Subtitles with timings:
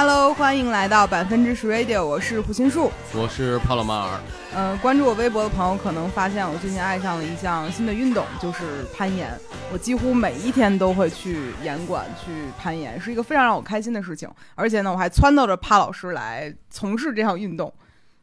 [0.00, 2.88] Hello，欢迎来到百分之十 Radio，我是胡心树。
[3.12, 4.20] 我是帕洛马尔。
[4.54, 9.36] 呃，关注我微博的朋友可能发现我最近爱上了一项新的运动，就是攀岩。
[9.72, 14.30] 我几乎每一天都会去岩馆去攀岩，是一个非常让我开心的事情。
[14.54, 17.74] 而且呢，我还撺掇着帕老师来从事这项运动。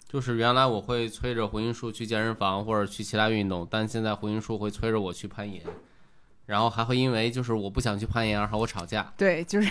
[0.07, 5.61] 就是原来我会催着胡心树去健身房或者去其他运动，但现在胡心树会催着我去攀岩。
[6.45, 9.12] 然后还会因为就是我不想去攀岩而和我吵架。
[9.17, 9.70] 对，就是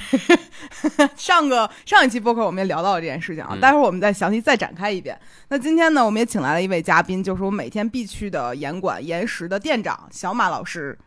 [1.16, 5.18] 上个上一期播客我们也聊到了这件事情啊，待会儿我们再详细再展开一遍。
[5.48, 10.98] 那今天呢，我们也请来了一位嘉宾，就是我每天必去的岩馆岩石的店长小马老师。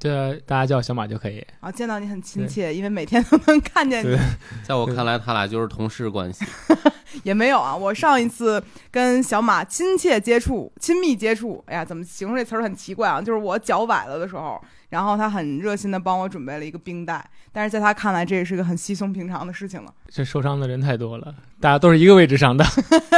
[0.00, 1.44] 对，大家叫小马就可以。
[1.60, 4.18] 啊，见到你很亲切，因为每天都能看见你。
[4.66, 6.44] 在我看来，他俩就是同事关系。
[7.22, 13.20] 也没有啊，我上一次跟小马亲切接触、亲密接触，哎呀，怎么形容这词儿很奇怪啊？
[13.20, 14.60] 就是我脚崴了的时候。
[14.88, 19.92] 然后他很热心的帮我准备了一个冰袋，但是在他看来这也是个很稀松平常的事情了。
[20.08, 22.64] 这受伤的人太多了，大家都是一个位置上的。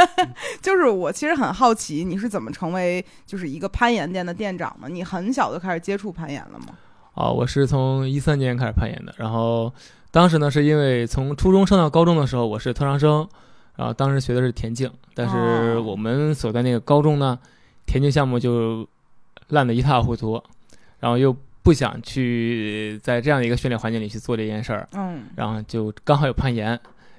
[0.61, 4.89] 就是我其实很好奇，你是怎么成为就是一个攀岩店的店长的？
[4.89, 6.73] 你很小就开始接触攀岩了吗？
[7.13, 9.13] 啊，我是从一三年开始攀岩的。
[9.17, 9.71] 然后
[10.09, 13.27] 当时呢，是因为从初中升到高中的时候，我是特长生，
[13.75, 17.37] 然后当时学的是田径，但是我们所在那个高中呢，
[17.85, 18.87] 田径项目就
[19.49, 20.41] 烂得一塌糊涂，
[20.99, 21.35] 然后又。
[21.61, 26.67] 不想去在这样的一个训练环境里去做这件事儿，嗯，然后就刚好有攀岩，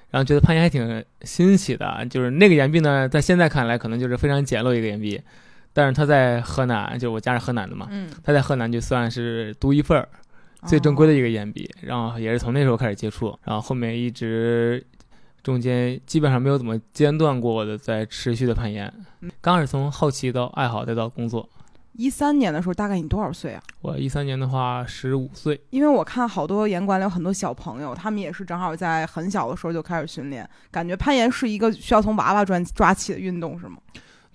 [0.09, 5.21] 然后觉得攀岩还挺新奇的，就是那个岩壁呢，在现在看来可能就是非常简陋一个岩壁，
[5.73, 10.09] 但是他在河南，就是我家是河南的嘛，嗯，它在河南就算是独一份儿，
[10.65, 14.85] 最正规的一个岩壁，然后也是从那时候开始接触，然后后面一直
[15.43, 18.91] 中间基本上没有怎么间断过的在持续的攀岩，
[19.39, 21.47] 刚开始从好奇到爱好再到工作。
[21.93, 23.61] 一三年的时候，大概你多少岁啊？
[23.81, 25.59] 我一三年的话，十五岁。
[25.71, 30.49] 因为我看好多岩馆里有很多小朋友，他们也是正好在很小的时候就开始训练。
[30.71, 33.77] 感觉攀岩是一个需要从娃娃抓抓起的运动，是吗？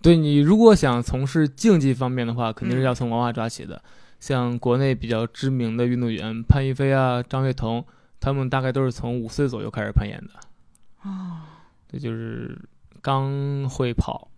[0.02, 3.82] 对你如果想从事竞技方面的话，肯定是要从娃娃抓起的。
[4.20, 7.84] 像国内比较知名的运动员潘一飞啊、张悦彤，
[8.20, 11.08] 他们大概都是从五岁左右开始攀岩的。
[11.08, 12.58] 啊，这就是
[13.00, 14.28] 刚会跑。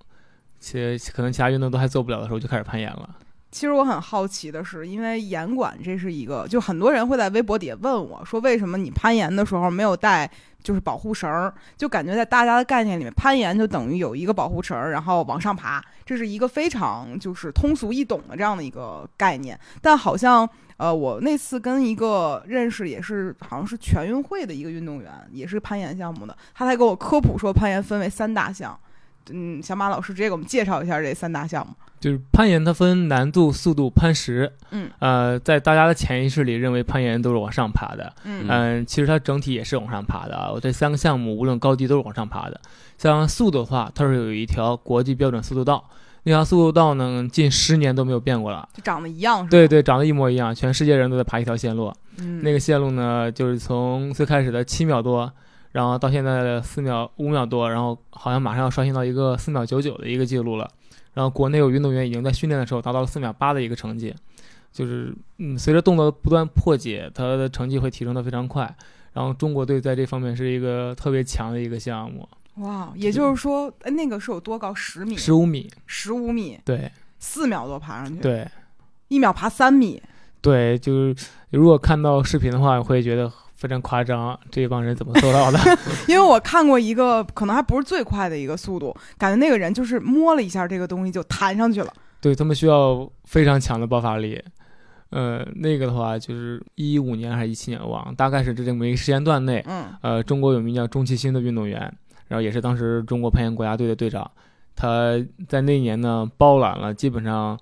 [0.59, 3.17] 其实可能其他运动都还做不了的时候，就开始攀岩了。
[3.51, 10.31] 其实我很好奇的是，因为岩馆这是一个，就很多人会在微博底下问我说，为什么你攀岩的时候没有带
[10.63, 11.55] 就是保护绳儿？
[11.75, 19.59] 就感觉在大家的概念里面，攀岩就等于有一个保护绳儿，然后往上爬，这是一个非常就是通俗易懂的这样的一个概念。
[19.81, 20.47] 但好像
[20.77, 28.79] 呃，我那次跟一个认识也是好像是全运会的一个运动员，也是攀岩项目的，他才给我科普说，攀岩分为三大项。
[29.33, 31.73] 嗯，小马老师直接给我们介绍一下这三大项目。
[32.01, 34.53] 就是攀岩，它分难度、速度、攀石。
[34.71, 38.13] 嗯，呃，在大家的潜意识里，认为攀岩都是往上爬的。
[38.25, 40.51] 嗯嗯，其实它整体也是往上爬的啊。
[40.53, 42.61] 我这三个项目，无论高低都是往上爬的。
[42.99, 45.85] 像速度的话，它是有一条国际标准速度道，
[46.23, 49.45] 那条速度道呢，近十年都没有变过了，就长得一样。
[49.49, 51.93] 对对，长得一模一样，全世界人都在爬一条线路。
[52.19, 55.33] 嗯，那个线路呢，就是从最开始的七秒多。
[55.79, 60.69] 然后到现在的四秒五秒多，然后好像马上要刷新到一个四秒九九的一个记录了。
[61.15, 64.13] 然后国内有运动员已经在训练的时候达到了四秒八的一个成绩，
[64.73, 68.77] 就是嗯，随着动作不断破解，他的成绩会提升的非常快。
[69.13, 72.29] 然后中国队在这方面是一个特别强的一个项目。
[72.57, 74.75] 哇，也就是说，那个是有多高？
[74.75, 75.17] 十米？
[75.17, 75.71] 十五米？
[75.87, 76.59] 十五米？
[76.65, 76.91] 对，
[77.21, 78.21] 四秒多爬上去？
[78.21, 78.45] 对，
[79.07, 80.03] 一秒爬三米？
[80.41, 81.15] 对，就是
[81.51, 83.33] 如果看到视频的话，会觉得。
[83.59, 85.59] 非常夸张，这帮人怎么做到的？
[86.09, 91.93] 因为我看过一个，可能还不是最快的一个速度，感觉那个人就是摸了一下这个东西就弹上去了。
[92.21, 94.41] 对他们需要非常强的爆发力。
[95.11, 99.65] 呃，那个的话就是一五年还是一七年，我忘了，大概是这么一个时间段内。
[99.67, 99.87] 嗯。
[100.03, 101.81] 呃，中国有名叫钟其新的运动员，
[102.29, 104.31] 然后也是当时中国攀岩国家队的队长，
[104.77, 105.15] 他
[105.49, 107.59] 在那一年呢包揽了基本上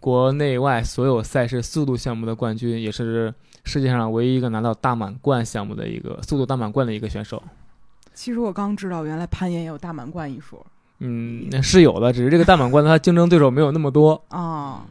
[0.00, 3.34] 国内外所有赛事速度项目的冠军，也是。
[3.68, 7.42] 世界上唯一一个拿到大满贯项目的一个速度大满贯的一个选手。
[8.14, 10.64] 其实我刚知道，原来攀岩也有大满贯一说。
[11.00, 14.86] 嗯，是有的，只是这个大满贯它竞争对手没有那么多啊。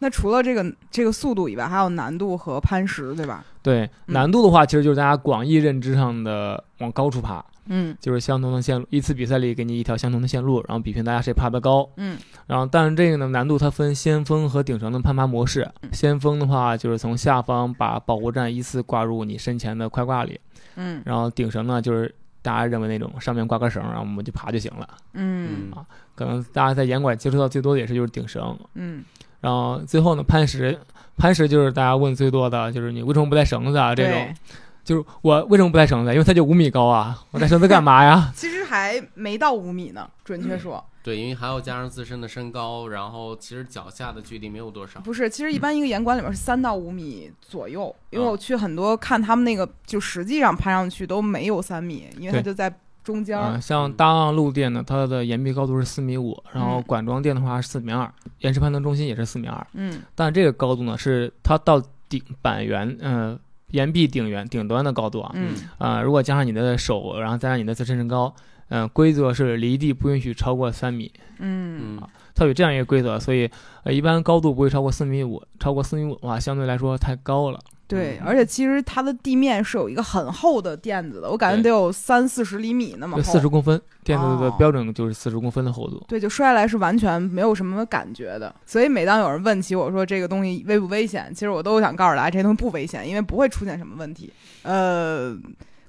[0.00, 3.44] 那除了这个这个速度以外，还有难度和攀石，对吧？
[3.62, 7.44] 对，难度的话，其实就是大家广义认知上的往高处爬。
[7.72, 11.88] 嗯，就是相同的线路，一次比赛里给你一条相同的线路，然后比拼大家谁爬得高。
[11.96, 12.18] 嗯，
[12.48, 15.70] 然后但是这个呢，难度它分先锋和顶绳的攀爬模式。
[15.92, 20.40] 先锋的话就是从下方把保护站依次挂入你身前的快挂里。
[20.76, 22.12] 嗯，然后顶绳呢，就是
[22.42, 24.88] 大家认为那种上面挂根绳，然后我们就爬就行了。
[25.12, 25.86] 嗯啊，
[26.16, 28.58] 可能大家在岩馆接触到最多的也是就是顶绳。
[28.74, 29.04] 嗯，
[29.40, 30.78] 然后最后呢，潘石，
[31.16, 34.34] 潘石就是大家问最多的就是你为什么不带绳子啊这种。
[34.82, 36.10] 就是我为什么不带绳子？
[36.10, 38.32] 因为它就五米高啊，我带绳子干嘛呀？
[38.34, 44.98] 其实还没到五米呢，准确说对，因为还要加上自身的身高，然后其实脚下的距离没有多少。
[45.00, 45.28] 不是。
[45.28, 52.72] 其实一般一个岩馆里面是三到五米左右，因为啊我去很多看他们那个，就实际上攀上去都没有三米，因为它就在
[53.10, 53.54] 中间啊。
[53.54, 56.82] 嗯，像大望路店呢，它的岩壁高度是四米五，然后嗯。
[56.86, 58.08] 管庄店的话是四米二，
[58.38, 60.02] 岩石攀登中心也是四米二，嗯。
[60.14, 63.36] 但这个高度呢是它到顶板缘，嗯、
[63.72, 65.54] 岩壁顶缘顶端的高度啊，嗯。
[65.78, 68.32] 啊、如果加上你的手，然后再加上你的自身身高，
[68.68, 71.98] 嗯、规则是离地不允许超过三米，嗯。
[71.98, 72.02] 嗯，
[72.34, 73.50] 它有这样一个规则，所以
[73.82, 77.58] 呃一般高度不会超过四米五，超过四米五的话，相对来说太高了。
[77.90, 83.22] 对，嗯而且其实它的地面是有一个很厚的垫子的，我感觉得有三四十厘米那么厚。
[83.22, 86.02] 四十公分，垫子的哦标准就是四十公分的厚度。
[86.06, 88.54] 对，就摔下来是完全没有什么感觉的。
[88.64, 94.32] 所以每当有人问起我说这个东西危不危险，其实我都想告诉大家，这东西不危险，因为不会出现什么问题。
[94.62, 95.36] 呃，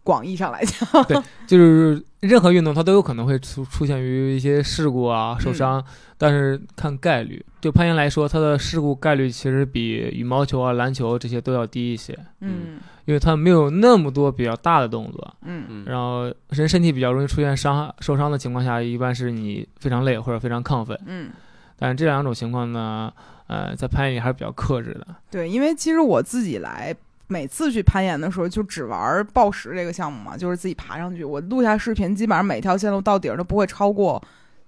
[0.04, 5.84] 广义上来讲，对就是任何运动它都有可能会出出现于一些事故啊、受伤，
[6.18, 7.44] 但是看概率。
[7.62, 15.36] 就攀岩来说，它的事故概率其实比羽毛球啊、篮球这些都要低一些，嗯因为它没有那么多比较大的动作。
[15.44, 20.98] 嗯嗯，然后人身体比较容易出现伤受伤的情况下，一般是你非常累或者非常亢奋。
[21.06, 21.30] 嗯，
[21.78, 23.12] 但是这两种情况呢，
[23.48, 25.08] 呃，在攀岩里还是比较克制的。
[25.30, 26.96] 对，因为其实我自己来。
[27.32, 31.24] 每次去攀岩的时候，就只玩抱石这个项目嘛，就是自己爬上去。
[31.24, 34.22] 我录下视频，基本上每条线路到顶儿都不会超过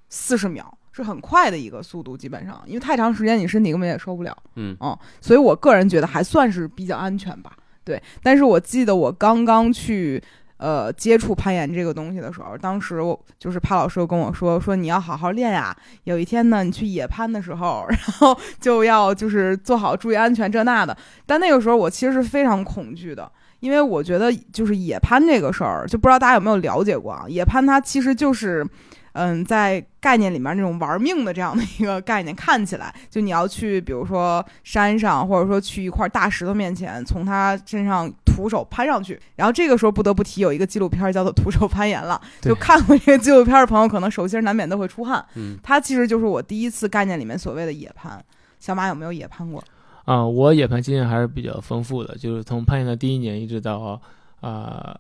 [0.08, 4.34] 四十秒，是很快的一个速度，基本上，因为太长时间你身体根本也受不了。
[4.56, 7.52] 嗯嗯，所以我个人觉得还算是比较安全吧。
[7.84, 10.24] 对，但是我记得我刚刚去
[10.64, 15.76] 呃接触攀岩这个东西的时候，当时我就是潘老师又跟我说说你要好好练呀，
[16.06, 20.98] 有一天呢你去野攀的时候， 然后就要就是做好注意安全这那的。
[21.26, 23.30] 但那个时候我其实是非常恐惧的。
[23.60, 27.24] 因为我觉得，就是野攀这个事儿，就不知道大家有没有了解过啊？
[27.30, 28.68] 野攀它其实就是，
[29.14, 39.20] 嗯，在概念里面那种玩命的这样的一个概念，看起来就你要去，比如说山上，或者说去一块大石头面前，从它身上徒手攀上去。
[39.36, 45.24] 然后这个时候不得不提有一个纪录片叫做《徒手攀岩》了，就看过这个纪录片的朋友，可能手心难免都会出汗。
[45.36, 48.24] 嗯，它其实就是我第一次概念里面所谓的野攀。
[48.60, 49.64] 小马有没有野攀过？
[50.06, 54.02] 啊、我野攀经验还是比较丰富的，就是从攀岩的第一年一直到
[54.42, 54.98] 啊、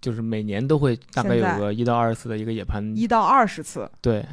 [0.00, 2.96] 就是每年都会大概有个一到二十次的一个野攀。
[2.96, 4.24] 一到二十次对，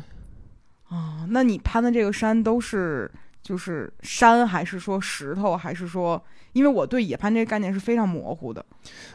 [0.90, 3.10] 啊、那你攀的这个山都是
[3.42, 6.22] 就是山，还是说石头，还是说？
[6.54, 8.66] 因为我对野攀这个概念是非常模糊的。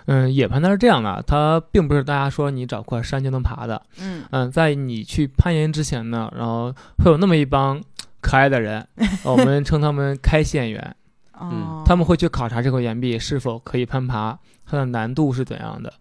[0.07, 3.83] 嗯，野攀它是这样的，它并不是大家说你找块山就能爬的。
[4.01, 7.83] 嗯嗯，在你去攀岩之前呢，然后会有那么一帮
[8.21, 8.87] 可爱的人，
[9.27, 10.97] 我们称他们开线员，
[11.41, 15.93] 嗯，他们会去考察这块岩壁是否可以攀爬，它的难度是怎样的。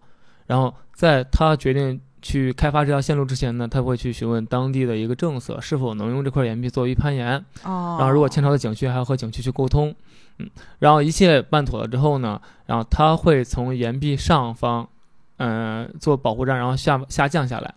[0.46, 7.36] 然后在他决定去开发这条线路之前呢，他会去询问当地的一个政策，是否能用这块岩壁作为攀岩。
[7.64, 9.94] 哦，然后如果牵扯到景区，还要和景区去沟通。
[10.38, 10.48] 嗯，
[10.78, 14.88] 然后一切办妥了之后呢，然后他会从岩壁上方，
[15.36, 17.74] 嗯、做保护站，然后下下降下来，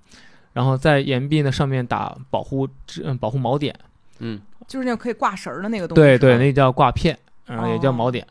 [0.54, 3.77] 然后在岩壁呢上面打保护支嗯保护锚点。
[4.20, 6.01] 嗯，就是那个可以挂绳儿的那个东西。
[6.01, 8.25] 对对，那叫挂片，然后也叫哦锚点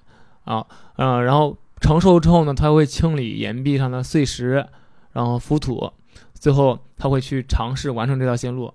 [0.44, 4.66] 啊，嗯，然后成熟之后呢，他会清理岩壁上的碎石，
[5.12, 5.92] 然后浮土，
[6.46, 8.72] 最后他会去尝试完成这条线路。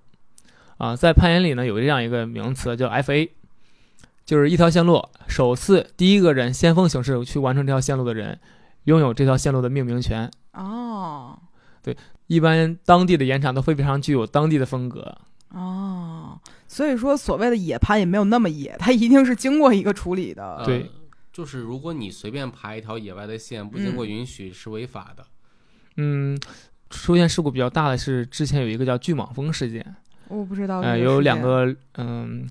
[0.78, 3.30] 啊，在攀岩里呢，有这样一个名词叫 FA，
[4.26, 8.38] 就是一条线路，首次第一个人先锋形式去完成这条线路的人，
[8.84, 10.30] 拥有这条线路的命名权。
[10.52, 11.40] 哦
[11.82, 11.96] 对
[12.28, 15.18] 一般当地的岩场都非常具有当地的风格，
[15.52, 16.38] 哦，
[16.68, 20.58] 所以说所谓的野攀也没有那么野，它一定是经过一个处理的。
[20.58, 20.92] 呃对，
[21.32, 25.26] 就是如果你随便爬一条野外的线，不经过允许是违法的。
[25.98, 26.40] 嗯，
[26.92, 29.84] 出现事故比较大的是之前有一个叫巨蟒峰事件，
[30.28, 30.82] 我不知道。
[30.82, 31.42] 呃，有两。
[31.42, 32.48] 个，嗯，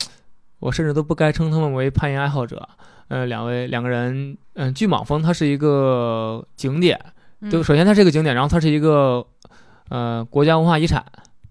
[0.58, 2.68] 我甚至都不该称他们为攀岩爱好者。
[3.08, 6.98] 呃，两位两个人，嗯，巨蟒峰它是一个景点，
[7.50, 9.26] 就嗯首先它是一个景点，然后它是一个
[9.88, 11.04] 呃国家文化遗产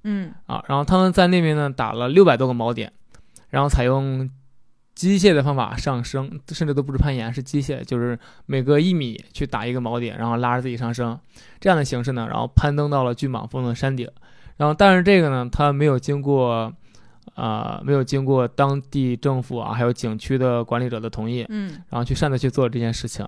[0.04, 2.94] 嗯啊，然后他们在那边呢打了六百多个锚点，
[3.50, 4.30] 然后采用
[4.96, 11.20] 机械的方法上升，甚至都不是攀岩，是机械，就是每隔一米去打一个锚点，然后拉着自己上升，
[11.60, 14.10] 这样的形式呢，然后攀登到了巨蟒峰的山顶，
[14.58, 16.74] 然后但是这个呢，它没有经过。
[17.36, 23.26] 呃、没有经过当地政府啊，还有景区的管理者的同意，嗯然后去擅自去做这件事情，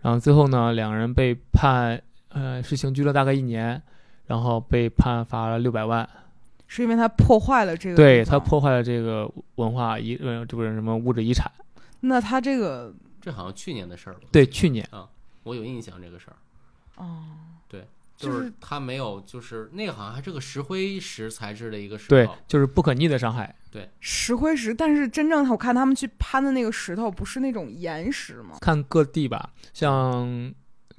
[0.00, 2.00] 然后最后呢，两个人被判
[2.30, 3.80] 呃是刑拘了大概一年，
[4.26, 6.08] 然后被判罚了六百万。
[6.66, 7.96] 是因为它破坏了这个。
[7.96, 8.38] 对它。
[8.38, 11.50] 破坏了这个文化遗呃这不是什么物质遗产。
[12.00, 14.20] 那它这个这好像去年的事儿了。
[14.30, 15.08] 对，去年啊
[15.42, 16.36] 我有印象这个事儿。
[17.02, 17.24] 哦，
[17.68, 23.54] 对，就就是是它没有，就是那个好像还是个石灰石材质的一个石头对头，，就是不可逆的伤害。
[23.70, 28.56] 对石灰石，但是真正我看他们去攀的那个石头，不是那种岩石吗？
[28.60, 30.54] 看各地吧，像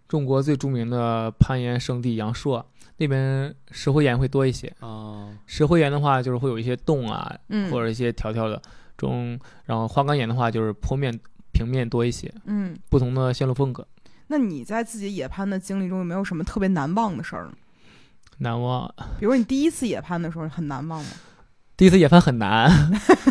[0.07, 2.63] 中国最著名的攀岩圣地阳朔
[2.98, 4.68] 那边石灰岩会多一些。
[4.80, 8.62] 啊，石灰岩的话，就是会有一些洞啊，嗯，或者一些条条的
[8.98, 11.18] 中，然后花岗岩的话就是坡面
[11.51, 13.88] 平面多一些，嗯，不同的线路风格。
[14.27, 17.54] 那你在自己野攀的经历中有没有什么特别难忘的事儿呢？
[18.39, 21.12] 难忘，比如你第一次野攀的时候很难忘吗？
[21.77, 22.69] 第一次野攀很难。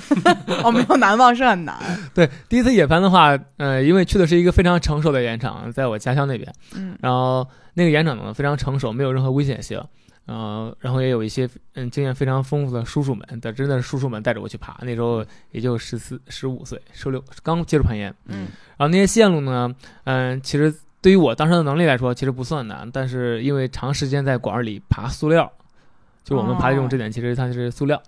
[0.63, 1.77] 哦，没有难忘，是很难。
[2.15, 9.83] 对，第一次野攀的话，呃，因为去的是一个非常成熟的岩场，在我家乡那边，嗯然后那个岩场呢非常成熟，没有任何危险性。
[10.27, 18.13] 呃，然后也有一些嗯经验非常丰富的叔叔们，的真的是叔叔们带着我去爬，那时候也就十四、十五岁、十六，刚接触攀岩。
[18.27, 19.73] 嗯然后那些线路呢，
[20.05, 25.51] 嗯、其实对于我当时的能力来说，其实不算难，但是因为长时间在馆儿里爬塑料，
[26.25, 28.03] 就我们爬这种哦支点，其实它是塑料。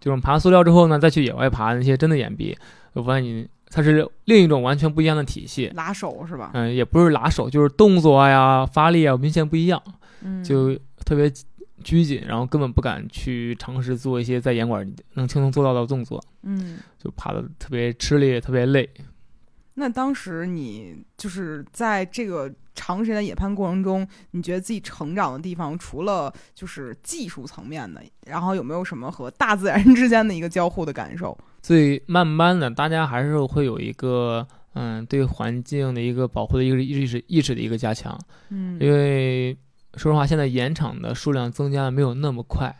[0.00, 2.56] 就是爬塑料之后呢，再去野外爬那些真的岩壁，
[2.92, 5.70] 我发现你它是另一种完全不一样的体系。
[5.74, 6.50] 拉手是吧？
[6.54, 9.82] 嗯、也不是拉手，就是动作呀、发力啊，明显不一样，
[10.22, 10.74] 嗯，就
[11.04, 11.32] 特别
[11.82, 16.78] 拘谨，然后根本不敢去尝试做一些在岩馆里能轻松做到的动作，嗯。
[16.98, 18.88] 就爬的特别吃力，特别累。
[19.74, 31.36] 那当时你就是在这个长时间的野攀过程中，你觉得自己成长的地方，除了就是技术层面的，然后有没有什么和大自然 之间的一个交互的感受？
[31.62, 38.78] 所以慢慢的，大家还是会有一个嗯对环境的一个保护的一个意识意识的一个加强，嗯。
[38.80, 39.56] 因为
[39.94, 42.74] 说实话，现在盐场的数量增加的没有那么快，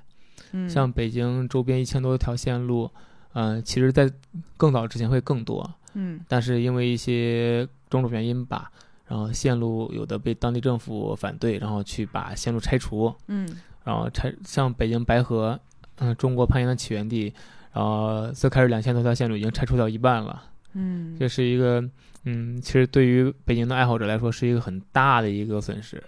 [0.52, 0.68] 嗯。
[0.68, 2.90] 像北京周边一千多条线路，
[3.34, 4.10] 嗯、其实在
[4.56, 6.20] 更早之前会更多，嗯。
[6.26, 8.72] 但是因为一些种种原因吧，
[9.06, 13.48] 然后线路有的被当地政府反对，然后去把线路拆除，嗯。
[13.84, 15.58] 然后拆像北京白河，
[15.96, 17.34] 嗯、中国攀岩的起源地，
[17.72, 20.40] 然后最开始两千多条线路已经拆除掉一半了，
[20.74, 21.16] 嗯。
[21.18, 21.82] 这是一个，
[22.24, 26.00] 嗯，其实对于北京的爱好者来说是一个很大的一个损失，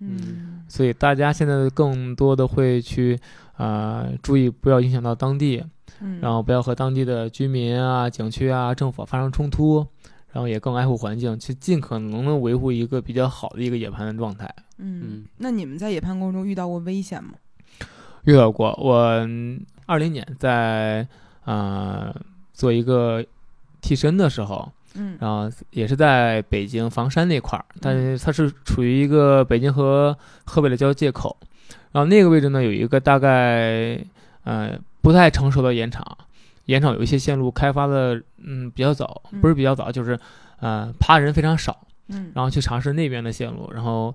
[0.00, 0.64] 嗯。
[0.68, 3.16] 所以大家现在更多的会去，
[3.56, 5.64] 啊、注意不要影响到当地，
[6.00, 9.86] 嗯，然后不要和当地的居民啊、景区啊、政府发生冲突，
[10.32, 14.52] 然后也更爱护环境，去尽可能的维护一个比较好的一个野攀的状态。
[14.78, 17.32] 嗯嗯，那你们在野攀过程中遇到过危险吗？
[18.24, 19.26] 遇到过，我
[19.86, 21.06] 二零年在
[21.44, 22.14] 呃
[22.52, 23.24] 做一个
[23.80, 31.36] 替身的时候，嗯然后也是在北京房山那块儿，但是它是处于一个北京和河北的交界口，
[31.92, 33.98] 然后那个位置呢有一个大概
[34.44, 36.06] 呃不太成熟的盐场，
[36.66, 40.18] 盐场有一些线路开发的嗯比较早，不是比较早，就是
[40.60, 44.14] 呃爬人非常少，嗯然后去尝试那边的线路，然后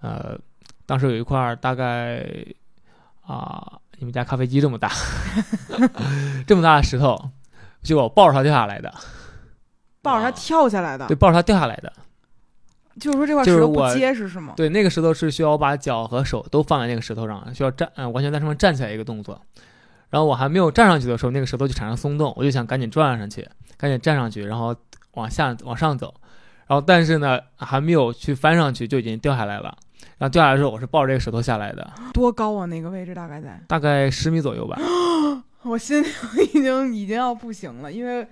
[0.00, 0.38] 呃
[0.86, 2.26] 当时有一块儿大概
[3.26, 4.90] 啊、你们家咖啡机这么大，
[6.46, 7.30] 这么大的石头，
[7.82, 8.92] 就我抱着它掉下来的，
[10.00, 11.92] 抱着它跳下来的对，，抱着它掉下来的。
[12.98, 14.54] 就是说这块石头不结实是吗？
[14.56, 19.38] 对，那个石头是需要我把脚和手都放在那个石头上，需要站，嗯、完全在上面站起来一个动作。
[20.16, 23.46] 然后我还没有站上去的时候，那个舌头就产生松动，我就想赶紧转上去，
[23.76, 24.74] 赶紧站上去，然后
[25.12, 26.14] 往下往上走。
[26.66, 29.76] 然后但是呢，还没有去翻上去就已经掉下来了。
[30.16, 32.64] 然后掉下来的时候，我是抱着这个舌头下来的，多高啊？
[32.64, 33.60] 那个位置大概在？
[33.68, 34.78] 大概十米左右吧。
[35.64, 36.08] 我心里
[36.54, 38.26] 已经已经要不行了，因为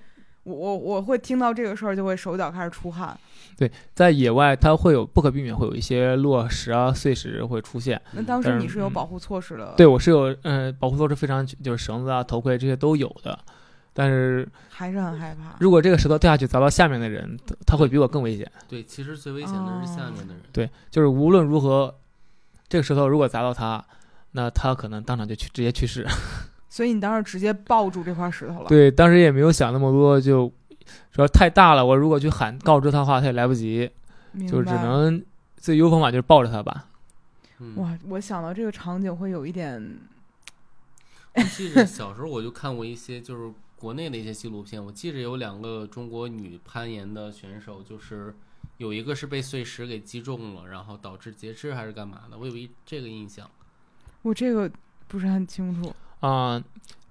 [0.45, 3.19] 我我我会听到这个事儿就会手脚开始出汗。
[3.57, 8.01] 对在野外，它会有不可避免会有一些落石啊、碎石会出现。
[8.13, 13.39] 那当时你是有嗯保护措施的，对，我是有，嗯、保护措施非常，就是绳子啊、头盔这些都有的。
[13.97, 15.55] 但是还是很害怕。
[15.61, 18.51] 如果这个石头掉下去砸到下面的人，他他会比我更危险。
[18.67, 20.43] 对，其实最危险的是下面的人。
[20.53, 21.95] 对，就是无论如何，
[22.69, 23.85] 这个石头如果砸到他，
[24.33, 26.05] 那他可能当场就去直接去世。
[26.75, 30.52] 所以你当时直接抱住这块石头了。，对，当时也没有想那么多，就
[31.12, 33.88] 主要太大了，我如果去喊告知他的话，他也来不及，
[34.49, 35.25] 就只能
[35.57, 36.88] 最优方法就是抱着他吧。
[37.61, 40.00] 嗯，哇，我想到这个场景会有一点，
[41.37, 48.35] 我记得小时候我就看过一些就是国内的一些纪录片，我记着有两个中国女攀岩的选手，就是
[48.78, 53.49] 有一个是被碎石给击中了，然后导致截肢还是干嘛的，我有一这个印象。
[54.23, 54.69] 我这个
[55.07, 55.95] 不是很清楚。
[56.26, 56.62] 啊、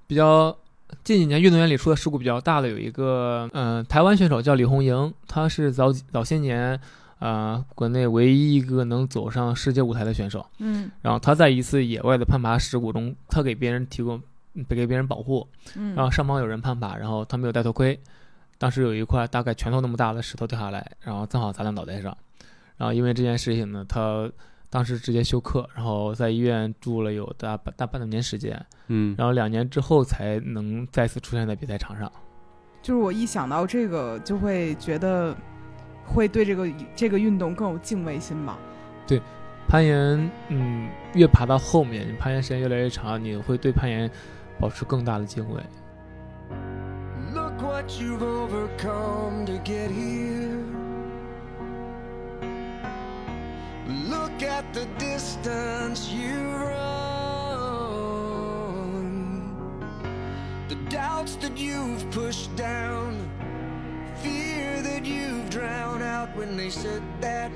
[0.07, 0.57] 比较
[1.03, 6.79] 近几年运动员里出的事故比较大的有一个，嗯、台湾选手叫李红莹，她是早几早些年，
[7.19, 10.43] 呃，国内唯一一个能走上世界舞台的选手。
[10.57, 10.89] 嗯。
[11.03, 14.19] 然后他在一次野外的攀爬事故中，他给别人提供，
[14.67, 17.99] 给别人保护，嗯，然后上方有人攀爬，然后他没有戴头盔，
[18.57, 22.17] 当时有一块大概拳头那么大的石头掉下来，然后正好砸在脑袋上，
[22.77, 24.27] 然后因为这件事情呢，他
[24.73, 32.11] 当时直接休克，然后在医院住了有大半大半年时间，嗯，然后两年之后才能再次出现在比赛场上。
[32.81, 35.37] 就是我一想到这个，就会觉得
[36.07, 38.57] 会对这个这个运动更有敬畏心吧。
[39.05, 39.21] 对
[39.67, 44.09] 攀岩，嗯，越爬到后面，你攀岩时间越来越长，你会对攀岩
[44.59, 45.61] 保持更大的敬畏。
[47.35, 50.42] Look what you've overcome to get here.
[54.53, 56.83] At the distance you run.
[60.69, 63.09] The doubts that you've pushed down.
[64.21, 67.51] Fear that you've drowned out when they said that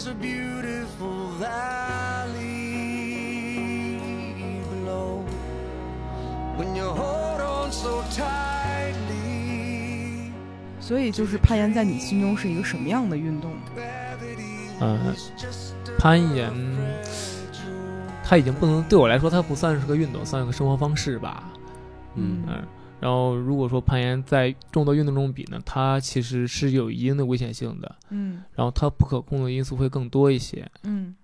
[0.00, 2.40] There's a beautiful valley
[4.70, 5.22] below.
[6.56, 9.02] When you hold on so tightly,
[10.80, 13.52] 所以就是攀岩在你心中是一个什么样的运动
[15.98, 16.50] 攀岩
[18.24, 21.44] 它已经不能对我来说，它不算是个运动，算是个生活方式吧。
[22.14, 22.66] 嗯嗯，
[23.00, 30.70] 然后如果说攀岩在众多运动中比呢，它其实是有一定的危险性的，嗯然后它不可控的因素会更多一些。
[30.82, 31.14] 嗯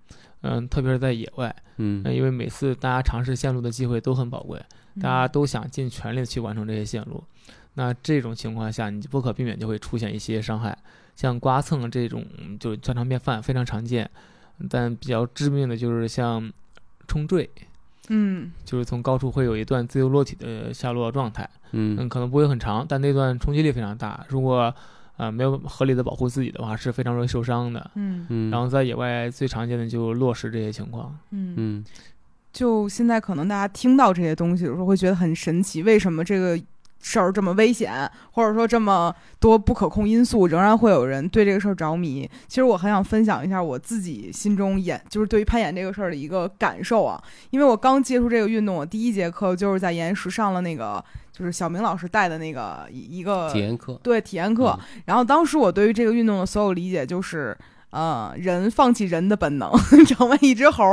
[0.43, 4.59] 嗯，特别是在野外，嗯嗯，因为每次大家尝试线路的机会都很宝贵，
[4.95, 7.23] 嗯大家都想尽全力地去完成这些线路。
[7.75, 10.77] 那这种情况下，你不可避免就会出现一些伤害，
[11.15, 12.25] 像刮蹭这种
[12.59, 14.09] 就家常便饭，非常常见。
[14.71, 16.51] 但比较致命的就是像
[17.07, 17.51] 冲坠，
[18.09, 24.25] 嗯就是从高处会有一段自由落体的下落状态，嗯，嗯可能不会很长，但那段冲击力非常大。
[24.29, 24.75] 如果
[25.17, 27.91] 呃没有合理的保护自己的话，是非常容易受伤的。
[27.95, 31.17] 嗯嗯，然后在野外最常见的就落石这些情况。
[31.31, 31.85] 嗯，嗯
[32.53, 36.59] 就现在可能大家听到这些东西的时候，会觉得很神奇，为什么这个
[37.09, 42.29] 事儿这么危险，或者说这么多不可控因素，仍然会有人对这个事儿着迷。
[42.49, 47.23] 其实我很想分享一下我自己心中演，就是对于攀岩这个事儿的一个感受啊。
[47.51, 54.77] 因为我刚接触这个运动，我第一节课就是在岩石上了那个，就是小明老师带的那个一一个体验课，对体验课。
[54.77, 57.57] 嗯然后当时我对于这个运动的所有理解就是，
[57.91, 59.71] 呃，人放弃人的本能，
[60.07, 60.85] 成为一只猴，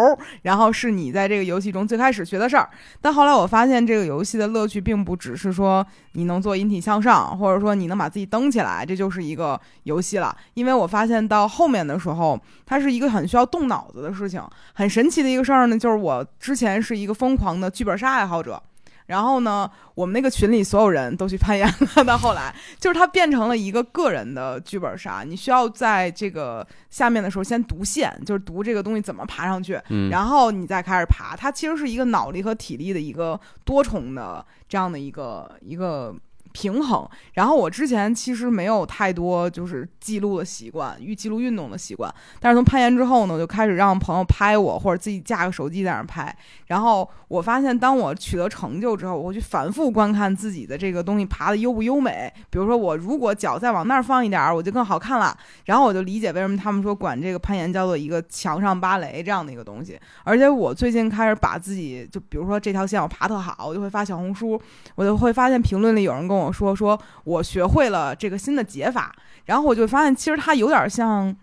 [0.44, 2.70] 然后是你在这个游戏中最开始学的事儿。
[3.02, 10.36] 但后来我发现，这个游戏的乐趣并不只是说你能做引体向上，或者说你能把自己蹬起来，这就是一个游戏了。
[10.54, 14.42] 因为我发现到后面的时候，它是一个很需要动脑子的事情。
[14.74, 18.62] 很神奇的一个事儿呢，就是我之前是一个疯狂的剧本杀爱好者。
[19.06, 22.04] 然后呢，我们那个群里所有人都去攀岩了。
[22.04, 31.36] 到后来，就是它变成了一个个人的剧本杀，你需要在这个下面的时候先读线，就是读这个东西怎么爬上去，嗯，然后你再开始爬。
[31.36, 36.16] 它其实是一个脑力和体力的一个多重的这样的一个一个
[36.54, 37.06] 平衡。
[37.34, 42.14] 然后我之前其实没有太多就是记录的习惯，预记录运动的习惯。
[42.40, 46.34] 但是从攀岩之后呢，我就开始让朋友拍我，或者自己架个手机在那儿拍。
[46.68, 52.32] 然后我发现，当我取得成就之后，我会去反复观看自己的这个东西爬的优不优美。
[52.50, 55.36] 比如说，我如果脚再往那儿放一点儿，我就更好看了。
[55.66, 60.00] 然后我就理解为什么他们说管这个攀岩叫做一个墙上芭蕾这样的一个东西。
[60.24, 64.60] 而且我最近开始把自己，就比如说这条线我爬特好，我就会发小红书，
[64.96, 69.16] 我就会发现评论里有人跟我说，说我学会了这个新的解法。
[69.46, 71.36] 然后我就发现，其实它有点像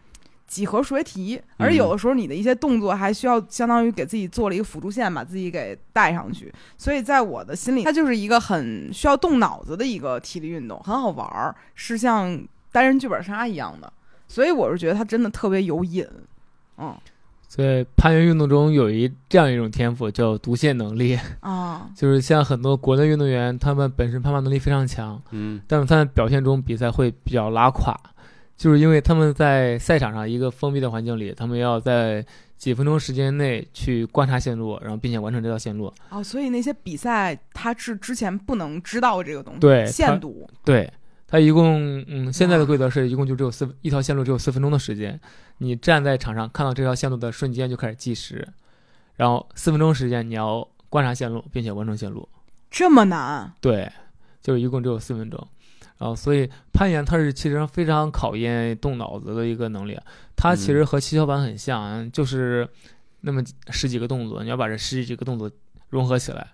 [0.46, 6.52] 几何数学题，而有的时候你的一些动作还需要相当于给自己做了一个辅助线，把自己给带上去。
[6.78, 13.92] 所以在我的心里，它就是一个很需要动脑子的一个体力运动，很好玩儿，是像单人剧本杀一样的。
[14.26, 16.06] 所以我是觉得它真的特别有瘾，
[16.78, 16.96] 嗯
[17.50, 25.60] 在攀岩运动中有一这样一种天赋叫读线能力，啊 就是像很多国内运动员，他们本身攀爬能力非常强，嗯。
[25.66, 27.98] 但是他们表现中比赛会比较拉垮，
[28.56, 32.24] 就是因为他们在赛场上一个封闭的环境里，他们要在
[32.56, 35.92] 几分钟时间内去观察线路，然后并且完成这条线路。
[36.10, 40.88] 哦，所以那些比赛他是之前不能知道这个东西，对它限读，对，
[41.30, 45.18] 它一共嗯，现在的规则是一共就只有四一条线路只有四分钟的时间，
[45.58, 48.46] 你站在场上看到这条线路的瞬间就开始计时，
[49.14, 52.28] 然后四分钟时间你要观察线路并且完成线路。
[52.68, 53.90] 这么难，对，
[54.42, 55.46] 就一共只有四分钟。
[55.98, 59.96] 然后，所以攀岩它是其实非常考验动脑子的一个能力。
[60.34, 62.66] 它其实和七巧板很像，就是
[63.20, 65.50] 那么十几个动作，你要把这十几个动作
[65.90, 66.48] 融合起来。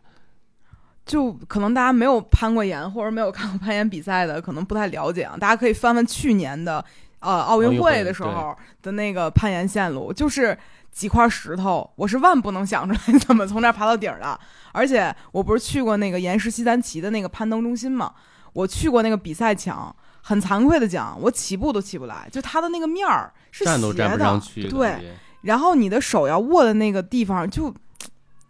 [1.06, 5.36] 就可能大家没有攀过岩或者没有看过攀岩比赛的，可能不太了解啊。
[5.40, 6.84] 大家可以翻翻去年的
[7.20, 10.58] 呃奥运会的时候的那个攀岩线路，就是
[10.90, 14.38] 几块石头，我是万不能想出来怎么从那儿爬到顶儿的。
[14.72, 18.12] 而且我不是去过那个岩石西三旗的那个攀登中心嘛，
[18.52, 19.94] 我去过那个比赛墙。
[20.28, 27.72] 很惭愧的讲，我起步都起不来，就它的那个面儿是站都站不斜的上去，对然后你的手要握的那个地方就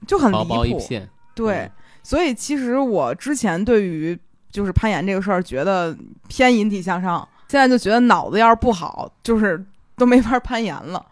[0.06, 1.70] 就很离薄薄一谱，片，对嗯，
[2.06, 4.16] 所以其实我之前对于
[4.52, 5.92] 就是攀岩这个事儿，觉得
[6.28, 9.66] 偏引体向上，现在就觉得脑子要是不好，就是
[9.96, 11.04] 都没法攀岩了。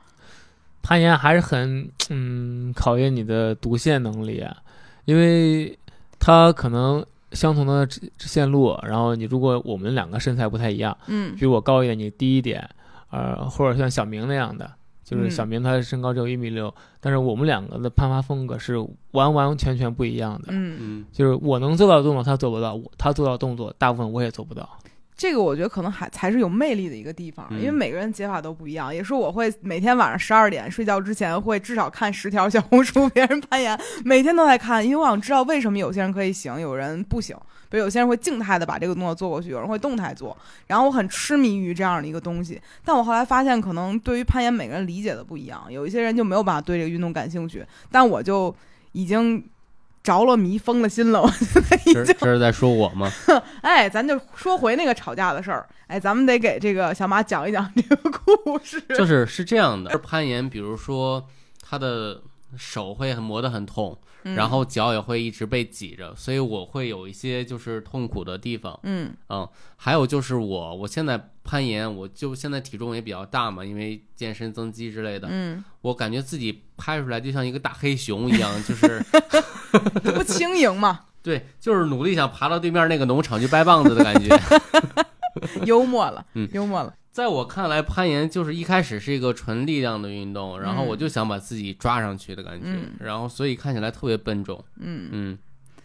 [0.83, 4.57] 攀岩还是很嗯考验你的读线能力，啊，
[5.05, 5.77] 因为
[6.21, 7.89] 它可能相同的
[8.21, 12.71] 线路，然后你如果我们两个身材不太一样，嗯比我高一点，你低一点，
[13.11, 14.71] 呃，或者像小明那样的，
[15.05, 18.77] 就是嗯小明他的身高只有一米六，但是我们两个的攀爬风格是
[19.13, 20.49] 完完全全不一样的。
[20.49, 24.69] 嗯，嗯就是我能做到的动作他做不到，我他做到的动作大部分我也做不到。
[25.17, 28.93] 这个我觉得可能还才是有魅力的一个地方，嗯因为每个人解法都不一样。
[28.93, 37.37] 也是我会每天晚上十二点睡觉之前会至少看十条小红书 别人攀岩，每天都在看，因为我想知道为什么有些人可以行，有人不行。
[37.75, 40.37] 比如有些人会静态的把这个动作做过去，有人会动态做。
[40.69, 48.55] 然后我很痴迷于这样的一个东西，但我后来发现，可能对于攀岩每个人理解的不一样，有一些人就没有办法对这个运动感兴趣，但我就
[48.93, 49.45] 已经
[50.05, 51.21] 着了迷、疯了心了。
[51.21, 53.11] 我现在已经这是在说我吗？
[53.63, 55.67] 哎，咱就说回那个吵架的事儿。
[55.89, 58.81] 哎，咱们得给这个小马讲一讲这个故事。
[58.91, 61.27] 就是是这样的，攀岩，比如说
[61.61, 62.23] 他的
[62.57, 68.79] 手会很磨得很痛，嗯然后脚也会一直被挤着，所以我会有一些就是痛苦的地方。
[68.83, 79.05] 嗯嗯，还有就是我，我现在攀岩，我就现在体重也比较大嘛，因为健身增肌之类的，嗯，我感觉自己拍出来就像一个大黑熊一样，就是
[80.03, 84.35] 这 不轻盈嘛， 对，就是努力想爬到对面那个农场去掰棒子的感觉。
[85.67, 86.95] 幽默了，嗯幽默了。
[87.15, 94.63] 在我看来，攀岩就是一开始是一个纯力量的运动，然后我就想把自己抓上去的感觉，嗯然后所以看起来特别笨重。
[94.81, 95.39] 嗯，嗯，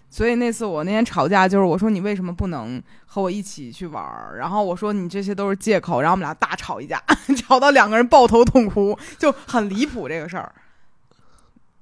[0.10, 4.38] 所以那次我那天吵架，就是我说你为什么不能和我一起去玩儿？
[4.40, 7.00] 然后我说你这些都是借口，然后我们俩大吵一架，
[7.38, 10.52] 吵到两个人抱头痛哭，就很离谱这个事儿。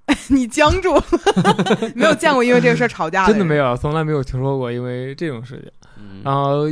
[0.27, 1.03] 你僵住了，
[1.95, 5.71] 没有见过因为这个事儿吵架的真的没有，从来没有听说过因为这种事情。
[5.99, 6.63] 嗯然后，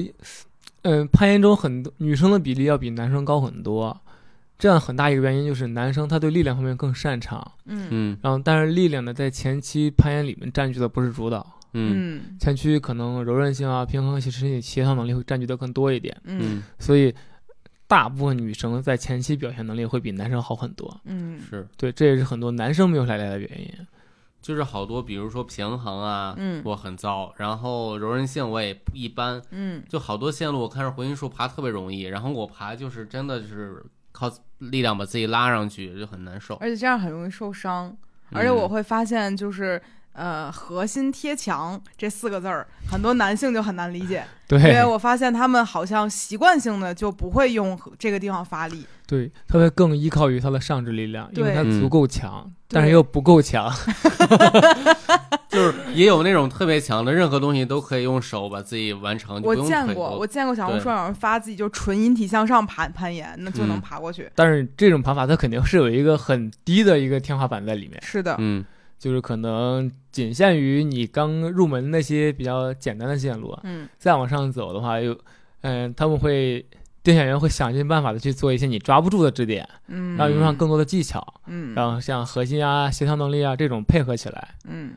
[0.85, 3.99] 嗯，攀岩中很多女生的比例要比男生高很多，
[4.59, 8.17] 这样很大一个原因就是男生他对力量方面更擅长，嗯嗯。
[8.21, 12.37] 然后但是力量呢在前期攀岩里面占据的不是主导，嗯嗯。
[12.39, 17.11] 前期可能柔韧性啊、平衡性、身体协调能力会占据的更多一点，嗯嗯，所以
[17.87, 21.01] 大部分女生在前期表现能力会比男生好很多。
[21.05, 21.41] 嗯。
[21.49, 23.67] 是，对，这也是很多男生没有下来的原因。
[24.45, 36.53] 就是好多，比如说平衡啊，嗯我很糟，然后柔韧性我也一般，嗯就好多线路我看着回音树爬特别容易，然后我爬就是真的是靠力量把自己拉上去，就很难受。
[36.57, 37.97] 而且这样很容易受伤。
[38.31, 39.81] 而且嗯我会发现，就是
[40.15, 48.85] 呃，核心贴墙这四个字儿，很多男性就很难理解， 对因为我发现他们好像习惯性的就不会用这个地方发力。
[49.05, 53.71] 对，他会更依靠于他的上肢力量，因为他足够强，但是又不够强。
[55.47, 64.29] 就是也有那种特别强的，任何东西都可以用手把自己完成，我见过，我见过小红书上有人发自己就纯引体向上攀攀岩，那就能嗯爬过去。
[64.35, 68.65] 但是这种爬法，它肯定是有一个很低的一个天花板在里面，是的，嗯
[68.97, 73.87] 就是可能仅限于你刚入门那些比较简单的线路，嗯。
[73.97, 75.17] 再往上走的话，又，
[75.61, 76.65] 嗯、他们会
[77.03, 84.55] 电选员会想尽办法的去做一些你抓不住的支点，嗯，然后用上更多的技巧，嗯，然后像核心啊、协调能力啊这种配合起来。
[84.67, 84.93] 嗯，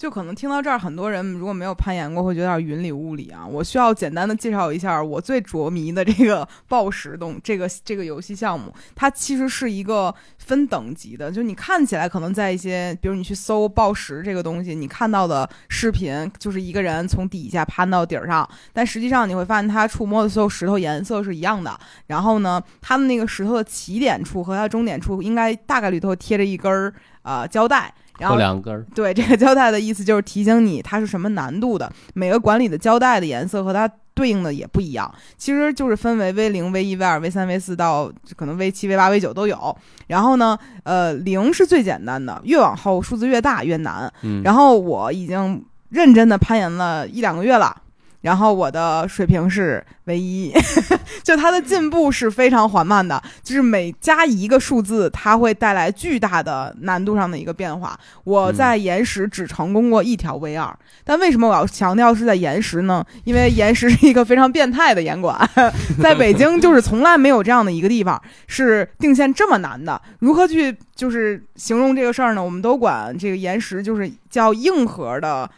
[0.00, 3.46] 就可能听到这儿，很多人如果没有攀岩过，会觉得有点云里雾里啊。
[3.46, 8.72] 我需要简单的介绍一下我最着迷的这个 暴食动这个这个游戏项目。
[8.94, 21.78] 它其实是一个分等级的，就你看起来可能在一些，比如你去搜暴食这个东西，你看到的视频就是一个人从底下攀到底儿上，但实际上你会发现他触摸的所有石头颜色是一样的。
[22.06, 27.92] 然后呢，他的那个石头的起点处和它终点处应该大概率都贴着一根儿呃胶带。
[28.20, 31.90] 然后后两根儿，对，这个胶带的意思就是提醒你它是什么难度的。
[32.14, 39.76] 每个管理的胶带的颜色和它对应的也不一样，其实就是分为 V 零、V 一、V 二、V 三、V 四到可能 V 七、V 八、V 九都有。
[40.08, 44.12] 然后呢，呃，零是最简单的，越往后数字越大越难。
[44.22, 47.74] 嗯，然后我已经认真的攀岩了一两个月了。
[48.22, 50.52] 然后我的水平是唯一，
[51.24, 57.98] 就它的进步是非常缓慢的，就是每加一个数字，它会带来巨大的难度上的一个变化。
[58.24, 63.02] 我在岩石只成功过一条 V 二，但为什么我要强调是在岩石呢？
[63.24, 65.38] 因为岩石是一个非常变态的岩馆，
[66.02, 70.00] 在北京就是从来没有这样的一个地方是定线这么难的。
[70.18, 72.44] 如何去就是形容这个事儿呢？
[72.44, 75.50] 我们都管这个岩石就是叫硬核的，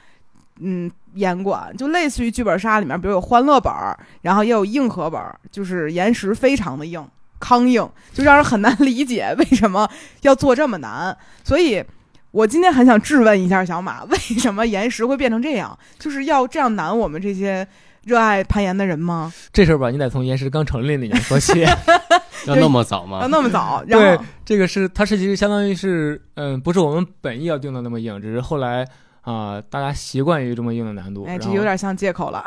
[0.60, 0.88] 嗯。
[1.14, 7.06] 岩馆就类似于剧本杀里面，比如有欢乐本儿，然后也有硬核本儿，就是岩石非常的硬，
[7.38, 9.88] 康硬，就让人很难理解为什么
[10.22, 11.16] 要做这么难。
[11.44, 11.84] 所以，
[12.30, 15.78] 我今天很想质问一下小马，为什么岩石会变成这样？
[15.98, 17.66] 就是要这样难我们这些
[18.04, 19.32] 热爱攀岩的人吗？
[19.52, 21.64] 这事儿吧，你得从岩石刚成立那年 说起。
[22.44, 23.28] 要那么早吗要？
[23.28, 23.84] 那么早？
[23.86, 28.84] 然对后，这个是它是其实相当于是，嗯，不是我们本意要定的那么硬，只是后来
[29.22, 31.24] 啊、大家习惯于这么硬的难度。
[31.24, 32.42] 哎，这有点像借口了。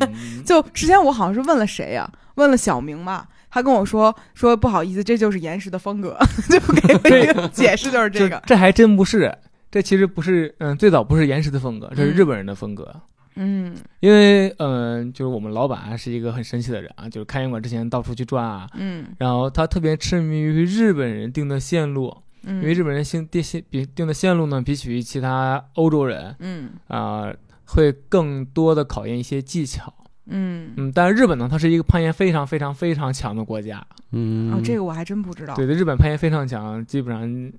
[0.00, 6.16] 嗯 就之前我好像是问了谁呀、问了小明吧，他跟我说说不好意思，这就是岩石的风格，
[6.48, 8.40] 就给我一个解释就是这个。
[8.46, 9.34] 这还真不是，
[9.70, 12.94] 这其实不是，嗯，最早不是岩石的风格，这是日本人的风格。
[13.38, 27.30] 嗯因为，嗯，就是我们老板是一个很神奇的人啊，就是开烟馆之前到处去转啊，嗯然后他特别痴迷于日本人定的线路，嗯，因为日本人定定线比定的线路呢，比起于其他欧洲人嗯啊、
[27.66, 29.92] 会更多的考验一些技巧。
[30.28, 33.84] 嗯嗯，但是日本呢，它是一个攀岩非常非常非常强的国家。
[34.12, 35.54] 嗯，哦，这个我还真不知道。
[35.54, 37.52] 对对，日本攀岩非常强，基本上，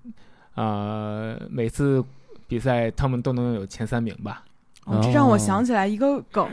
[0.56, 2.04] 呃，每次
[2.48, 4.44] 比赛他们都能有前三名吧。
[4.86, 6.50] 哦，这让我哦想起来一个梗，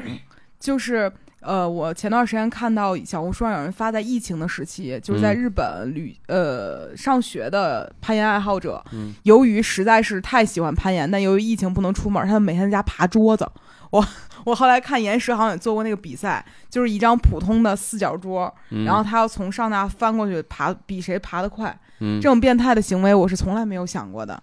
[0.61, 1.11] 就是
[1.44, 13.46] 呃，我前段时间看到小红书上有人发，在疫情的时期，就是在嗯日本旅、呃上学的攀岩爱好者，嗯由于实在是太喜欢攀岩，但由于疫情不能出门，他们每天在家爬桌子。
[13.90, 14.04] 我
[14.44, 21.78] 我后来看岩石好像也做过那个比赛，就是一张普通的四角桌，嗯，然后他要从上那翻过去爬，比谁爬得快。
[22.00, 24.42] 嗯这种变态的行为，我是从来没有想过的。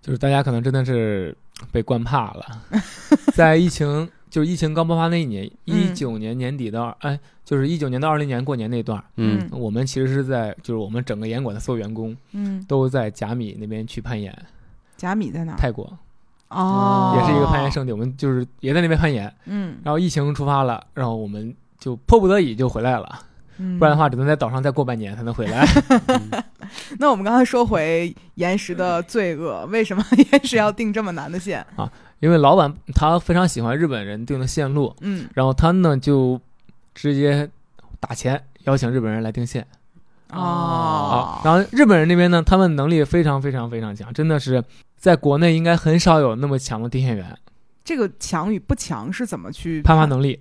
[0.00, 1.36] 就是大家可能真的是
[1.70, 2.46] 被惯怕了，
[3.34, 14.34] 在疫情就是疫情刚爆发那一年，一嗯九年年底到哎，就是一九年到二零年过年那段儿，嗯我们其实是在就是我们整个严管的所有员工嗯，都在贾米那边去攀岩，
[14.96, 15.54] 贾米在哪？
[15.56, 15.84] 泰国
[16.48, 23.18] 哦，也是一个攀岩圣地，我们就是也在那边攀岩，嗯，然后疫情出发了，然后我们就迫不得已就回来了，
[23.58, 25.62] 嗯，不然的话只能在岛上再过半年才能回来。
[26.98, 31.66] 那我们刚才说回岩石的罪恶，为什么 岩石要定这么难的线？
[32.22, 36.40] 因为老板他非常喜欢日本人定的线路，嗯，然后他呢就
[36.94, 37.50] 直接
[37.98, 39.66] 打钱邀请日本人来定线
[40.30, 44.62] 哦啊。，然后日本人那边呢，他们能力非常非常非常强，真的是
[44.96, 47.36] 在国内应该很少有那么强的定线员，
[47.84, 50.38] 这个强与不强是怎么去攀爬能力。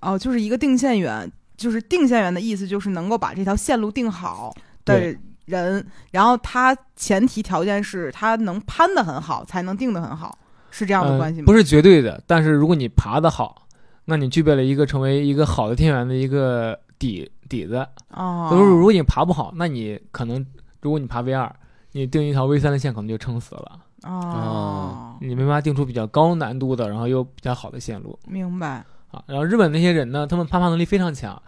[0.00, 5.16] 哦，就是一个定线员，就是定线员的意思就是能够把这条线路定好的
[5.46, 10.38] 人，然后他前提条件是他能攀得很好，才能定得很好，
[10.78, 11.46] 是这样的呃关系吗？
[11.46, 13.66] 不是绝对的，但是如果你爬得好，
[14.04, 17.84] 那你具备了一个成为一个好的天元的一个底底子。
[18.10, 20.46] 哦，就是如果你爬不好，那你可能
[20.80, 21.52] 如果你爬 V 二，
[21.90, 28.84] 你定一条 V 三的线可能就撑死了，哦，你没法定出比较高难度的，然后又比较好的线路明白。
[29.10, 29.20] 啊。
[29.26, 31.42] 然后日本那些人呢，他们攀爬能力非常强，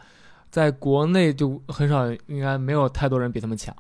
[0.51, 3.73] 在国内就很少，应该没有太多人比他们强。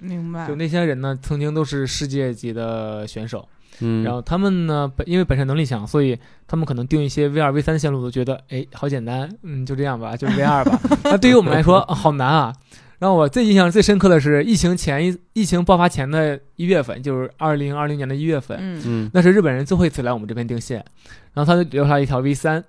[0.00, 3.48] 明白就，那些人呢，曾经都是世界级的选手，
[3.80, 10.78] 嗯，然后他们呢，本因为本身能力强，所以他们可能定一些 V 二、V 三线路都觉得，哎，好简单，嗯，就这样吧， 就是 V 二吧。
[11.04, 12.52] 那对于我们来说，啊好难啊。
[12.98, 19.10] 然后我最印象最深刻的是疫情前一疫情爆发前的一月份，就是二零二零年的一月份，嗯，嗯。
[19.14, 20.84] 那是日本人最后一次来我们这边定线，
[21.32, 22.64] 然后他就留下了一条 V 三，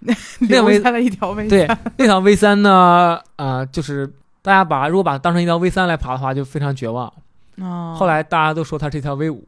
[0.40, 7.12] 留为下了一条 V 对，那条 V 三呢，啊、就是大家把如果把它当成一条 V 三来爬的话，就非常绝望。
[7.58, 9.46] 哦，后来大家都说它是一条 V 五，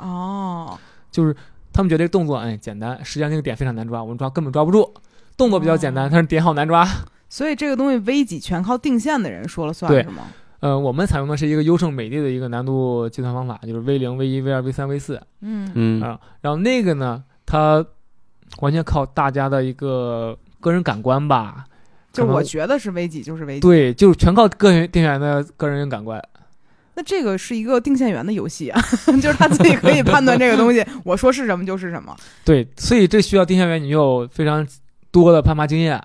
[0.00, 0.78] 哦，
[1.10, 1.34] 就是
[1.72, 4.92] 他们觉得这个动作哎简单，实际上那个点非常难抓，我们抓根本抓不住。
[5.36, 6.86] 动作比较简单，哦但是点好难抓。
[7.28, 10.24] 所以这个东西 V 几全靠定线的人说了算是吗？
[10.58, 16.20] 呃，我们采用的是一个优胜美地的一个难度计算方法，就是 V 零、V 一、V 二、V 三、V 四嗯嗯啊。
[16.42, 17.82] 然后那个呢，它
[18.60, 21.64] 完全靠大家的一个个人感官吧。
[22.12, 23.60] 就我觉得是 V 几就是 V 几。
[23.60, 26.22] 对，就是全靠个人店员的个人感官。
[27.00, 28.78] 那这个是一个定线员的游戏啊，
[29.22, 32.14] 就是他自己可以判断这个东西， 我说是什么就是什么。
[32.44, 34.66] 对，所以这需要定线员你有非常
[35.10, 35.98] 多的攀爬经验。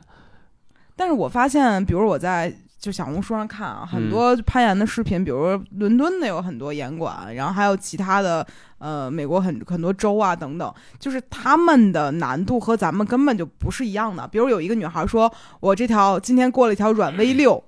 [0.96, 14.26] 但是我发现，比如我在就小红书上看啊，很嗯多攀岩的视频，比如说伦敦的有很多岩馆，然后还有其他的呃美国很很多州啊等等，就是他们的难度和咱们根本就不是一样的。
[14.30, 15.30] 比如有一个女孩说，
[15.60, 17.62] 我这条今天过了一条软 V 六。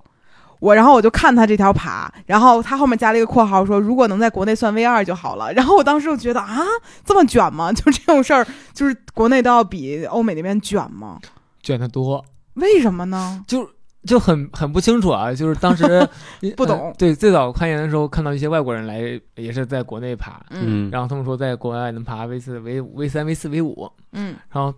[0.60, 5.52] 我然后我就看他这条爬，然后他后面加了一个括号说，如果能在国内算 V 二就好了。
[5.52, 6.58] 然后我当时就觉得啊，
[7.04, 7.70] 这么卷吗？
[7.74, 11.18] 就这种事儿，就是国内都要比欧美那边卷吗？
[11.62, 13.44] 卷得多，为什么呢？
[13.46, 13.68] 就
[14.04, 15.32] 就很很不清楚啊。
[15.34, 16.08] 就是当时
[16.56, 24.72] 不懂呃对，最早攀岩的时候看到一些外国人来，也是在国内爬，嗯，然后他们说在国外能爬 V 四、V 五 V 三、V 四、V 五，嗯然后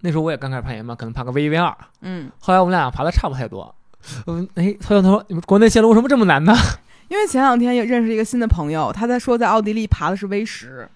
[0.00, 1.76] 那时候我也刚开始攀岩嘛，可能爬个 V 一、V 二。
[2.00, 3.72] 嗯，后来我们俩爬的差不太多。
[4.26, 6.54] 嗯，哎，他说他说你们国内线路为什么这么难呢？
[7.08, 10.88] 因为前两天也认识一个新的朋友，他在说在奥地利爬的是 V 十，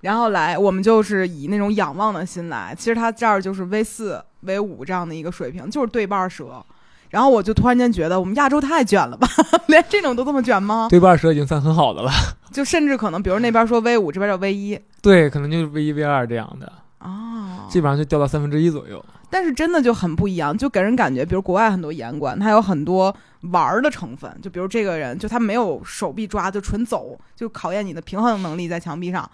[0.00, 6.64] 然后来我们就是以那种仰望的心来，其实他这儿就是 V 四、V 五这样的一个水平，就是对半折。
[7.10, 9.28] 然后我就突然间觉得我们亚洲太卷了吧，
[9.66, 10.86] 连这种都这么卷吗？
[10.88, 12.10] 对半折已经算很好的了。
[12.52, 19.04] 就甚至可能，比如那边说 V 五，这边叫 V 一对，可能就是 V 一、V 二这样的，哦，基本上就掉到三分之一左右。
[19.30, 24.30] 但是真的就很不一样，就给人感觉，比如国外很多严管，它有很多玩儿的成分。
[24.42, 29.28] 就比如这个人，就他没有手臂抓，就纯走，就考验你的平衡能力在墙壁上，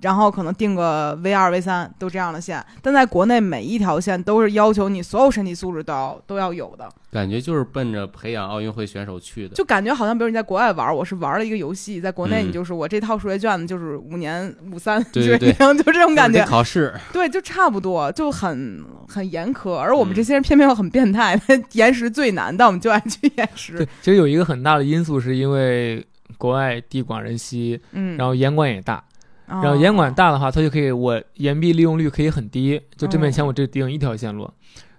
[0.00, 2.64] 然后可能定个 V 二、V 三都这样的线。
[2.80, 9.54] 但在国内，每一条线都是要求你所有身体素质都要都要有的，感觉就是奔着培养奥运会选手去的。
[9.54, 15.36] 就感觉好像比如你在国外玩，我是玩了一个游戏，在国内嗯你就是我这套数学卷子就是五年五三对，
[15.76, 16.44] 就这种感觉。
[16.46, 19.74] 考试，对，就差不多，就很很严苛。
[19.74, 21.40] 而我们嗯这些人偏偏又很变态，
[21.72, 26.04] 岩石最难，但我们就爱去岩石对。，其实有一个很大的因素是因为
[26.38, 29.02] 国外地广人稀，嗯，然后岩管也大，
[29.46, 34.50] 然然后岩管，大的话，它就可以我岩壁利用率可以很低，就这面哦墙我只定一条线路。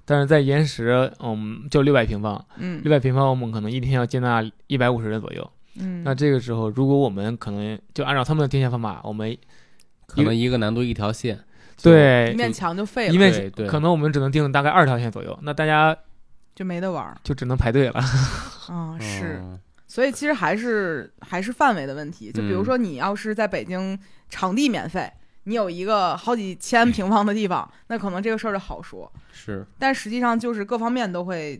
[0.03, 5.49] 但是在岩石，嗯，就六百平方，嗯六百平方我们可能一天要接纳一百五十人左右。
[5.79, 9.37] 嗯，那这个时候，如果我们可能就按照他们的定线方法，我们
[10.05, 11.39] 可能一个难度一条线。
[11.81, 15.95] 就，对一面墙就废了，一面对对可能我们只能定大概二条线左右，那大家
[16.55, 17.17] 就没得玩儿。
[17.23, 17.99] 就只能排队了。
[18.69, 22.31] 啊， 是，嗯所以其实还是还是范围的问题。
[22.31, 25.11] 就比如嗯说，你要是在北京场地免费，
[25.43, 29.11] 你有一个好几千平方的地方，那可能这个事儿就好说。
[29.33, 31.59] 是，但实际上就是各方面都会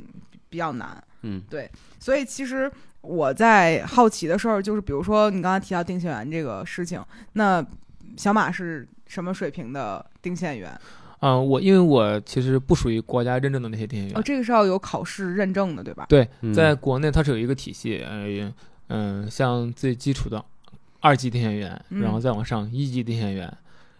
[0.50, 1.04] 比较难。
[1.24, 1.70] 嗯对
[2.00, 7.04] 所以其实我在好奇的事儿就是，比如说你刚才提到定线员这个事情，
[7.34, 7.62] 那
[8.16, 10.72] 小马是什么水平的定线员？
[11.20, 16.06] 嗯，我因为我其实不属于国家认证的那些电线员哦，，这个是要有考试认证的，对吧？
[16.08, 18.54] 对，嗯在国内它是有一个体系，呃，
[18.88, 20.44] 嗯，像最基础的
[21.02, 23.54] 二级电线员，嗯然后再往上一级电线员，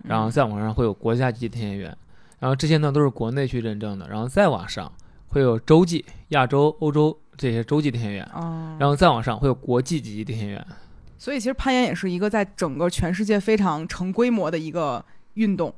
[0.06, 1.96] 然后嗯再往上会有国家级电线员，
[2.40, 4.90] 然后这些呢都是国内去认证的，然后再往上
[5.28, 10.66] 会有洲际、亚洲、欧洲这些洲际电线员，哦，然后再往上会有国际级电线员。
[11.22, 15.06] 所以其实攀岩也是一个在整个全世界非常成规模的一个
[15.36, 15.72] 运动，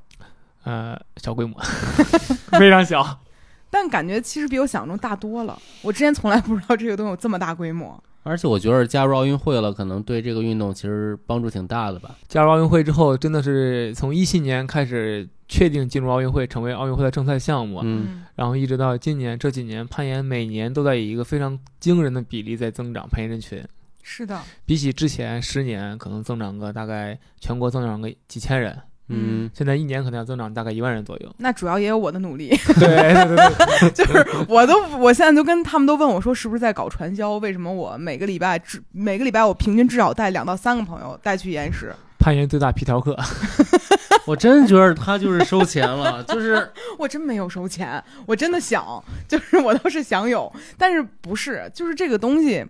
[0.64, 1.60] 呃，小规模，
[2.58, 3.20] 非常小。
[3.70, 5.62] 但感觉其实比我想象中大多了。
[5.82, 8.02] 我之前从来不知道这个东西有这么大规模。
[8.24, 12.16] 而且我觉得加入奥运会了，可能对这个运动其实帮助挺大的吧。
[12.30, 23.62] 加入奥运会之后，真的是从一七年开始确定进入奥运会，成为奥运会的正赛项目，嗯，然后一直到今年这几年，攀岩每年都在以一个非常惊人的比例在增长，攀岩人群
[24.04, 28.78] 是的，比起之前十年可能增长个大概全国增长个几千人，
[29.08, 31.36] 嗯，现在一年可能要增长大概一万人左右。
[31.38, 37.38] 那主要也有我的努力，对对对对， 就是我都我现在都跟他们都问我说是不是在搞传销？
[37.38, 41.94] 为什么我每个礼拜至每个礼拜我平均至少带两到三个朋友带去岩石？
[42.20, 43.18] 攀岩最大皮条客，
[44.26, 52.66] 我真觉得他就是收钱了，就是我真没有收钱，我真的想，就是我倒是想有，但是不是，就是这个东西，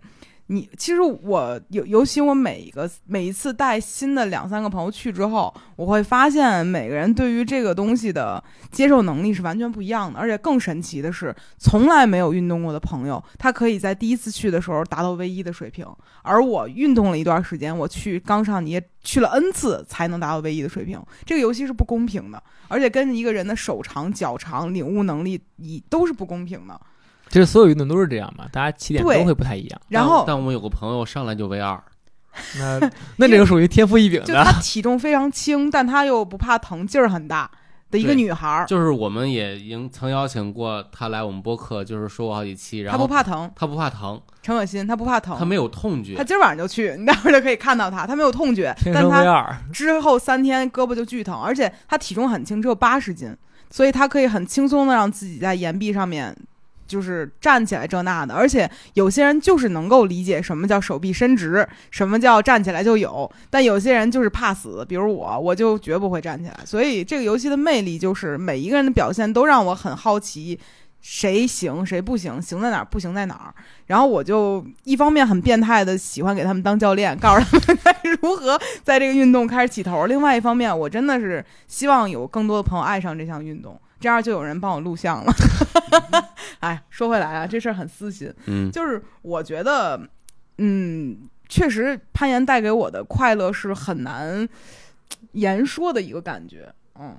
[0.54, 8.42] 你其实我尤尤其我每一个每一次带新的两三个朋友去之后，我会发现每个人对于这个东西的
[8.72, 15.88] 接受能力是完全不一样的，而且更神奇的是，从来没有运动过的朋友，他可以在第一次去的时候达到唯一的水平，
[16.22, 22.42] 而我运动了一段时间，我去刚上你也去了 N 次才能达到唯一的水平，这个游戏是不公平的。
[22.68, 26.80] 而且跟一个人的手长、脚长、领悟能力以都是不公平的。
[27.34, 29.82] 其实所有运动都是这样嘛，大家起点都会不太一样。
[29.90, 31.84] 然后但但我们有个朋友上来就 V 二，
[32.60, 37.50] 那 那这个属于天赋异禀的就她，体重非常轻，但她又不怕疼，劲儿很大
[37.90, 43.52] 的一个女孩儿，就是我们也应曾邀请过她来我们播客，就是说过好几期，然后她不怕疼。
[43.56, 49.58] 她不怕疼，陈可辛她不怕疼，她没有痛觉她，今儿晚上就去，你待会儿就可以看到她，她没有痛觉，天生 V 但她二。
[49.72, 53.36] 之后三天胳膊就巨疼，而且她体重很轻，只有八十斤，
[53.72, 56.36] 所以她可以很轻松的让自己在岩壁上面。
[56.86, 66.60] 就是站起来这那的，而且有些人就是能够理解什么叫手臂伸直，什么叫站起来就有，但有些人就是怕死，比如我，我就绝不会站起来。
[66.66, 70.60] 所以这个游戏的魅力就是每一个人的表现都让我很好奇，
[71.02, 73.54] 谁行谁不行，行在哪儿，不行在哪儿。
[73.88, 85.34] 然后我就一方面很变态的喜欢给他们当教练，告诉他们该如何在这个运动开始起头；另外一方面，我真的是希望有更多的朋友爱上这项运动，这样就有人帮我录像了。
[86.60, 89.98] 哎，说回来啊，这事儿很私心，嗯，就是我觉得，
[90.58, 94.46] 嗯，确实攀岩带给我的快乐是很难
[95.32, 97.16] 言说的一个感觉，嗯。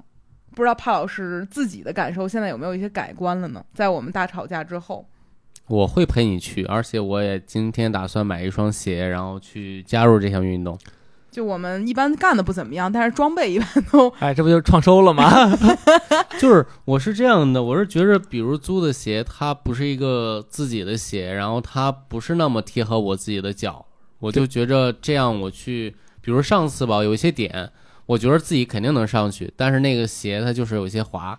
[0.54, 3.64] 不知道帕老师自己的感受现在有没有一些改观了呢？
[3.74, 5.04] 在我们大吵架之后，
[5.66, 10.78] 我会陪你去，而且我也今天打算买一双鞋，然后去加入这项运动。
[11.34, 15.50] 就我们一般干的不怎么样，但是装备一般都 哎，这不就创收了吗？
[16.38, 23.84] 就是我是这样的，我是觉着，比如租的鞋，它不是一个自己的鞋，然后它不是那么贴合我自己的脚，
[24.20, 27.68] 我就觉着这样我去，比如上次吧，有一些点，
[28.06, 31.36] 我觉得自己肯定能上去，但是那个鞋它就是有些滑，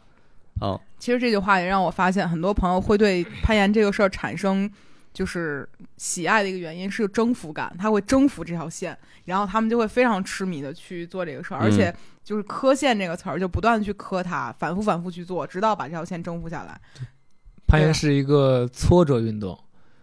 [0.60, 4.70] 嗯，其实这句话也让我发现，很多朋友会对攀岩这个事儿产生
[5.16, 16.80] 就是喜爱的一个原因是征服感，他会征服这条线，然后他们就会非常痴迷的去做这个事儿，而且就是磕线这个词儿，就不断地去磕它，反复反复去做，直到把这条线征服下来。
[17.66, 19.58] 攀岩是一个挫折运动，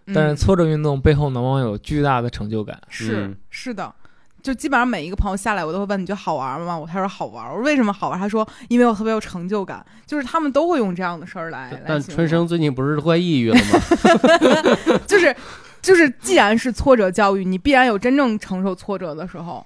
[0.07, 2.81] 但是嗯、挫折运动背后往往有巨大的成就感。
[2.89, 3.95] 是、嗯是的。
[4.43, 6.77] 就基本上每一个朋友下来，我都会问你觉得好玩吗？
[6.77, 7.49] 我他说好玩。
[7.49, 8.19] 我说为什么好玩？
[8.19, 9.85] 他说因为我特别有成就感。
[10.07, 14.99] 就是他们都会用这样的事儿来来但春生最近不是快抑郁了吗？
[15.07, 15.35] 就 是
[15.81, 19.65] 就是，既然是挫折教育，你必然有真正承受挫折的时候。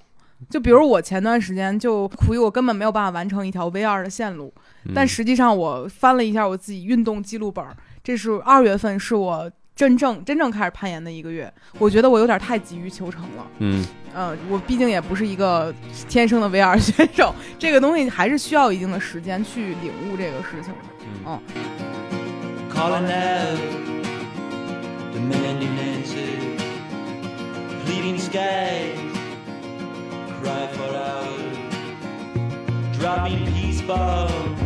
[0.51, 4.53] 就比如我前段时间就苦于我根本没有办法完成一条 V 二的线路，
[4.85, 13.47] 嗯但实际上我翻了一下我自己运动记录本儿，这是二月份是我真正真正开始攀岩的一个月，我觉得我有点太急于求成了。
[13.59, 15.71] 嗯，嗯、我毕竟也不是一个
[16.09, 20.79] 天生的 VR 选手，这个东西还是需要一定的时间去领悟这个事情的。
[21.27, 21.39] 嗯
[22.73, 23.57] calling out,
[25.13, 26.61] demanding answers,
[27.85, 28.97] pleading skies,
[30.41, 31.57] cry for hours,
[32.99, 34.59] dropping peace bombs,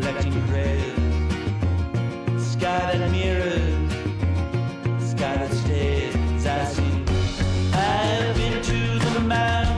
[0.00, 0.98] collecting prayers,
[2.40, 3.61] sky that mirrors,
[5.24, 5.46] I
[6.64, 7.04] see,
[7.72, 9.71] I've been to the mountain,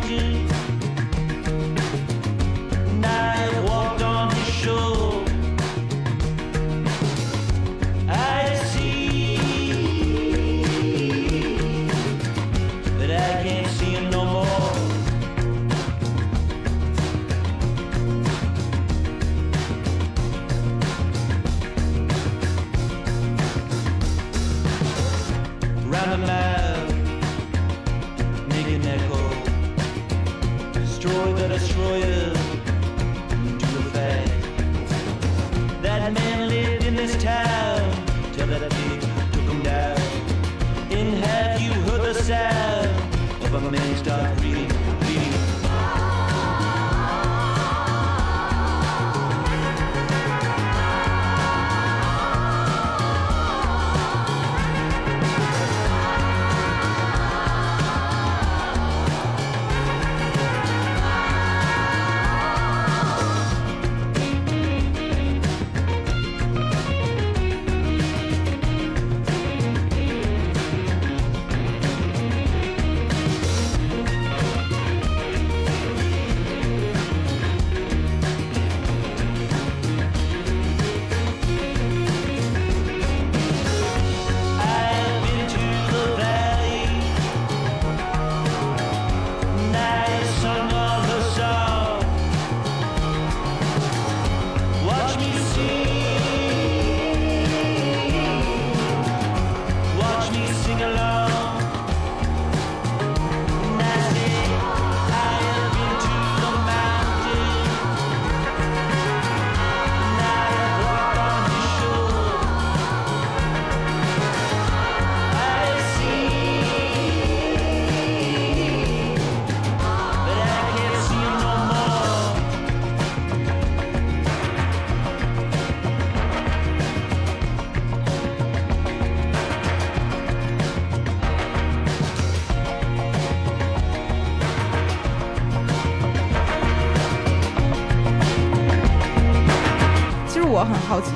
[42.28, 43.44] myself.
[43.44, 44.63] If a man, start.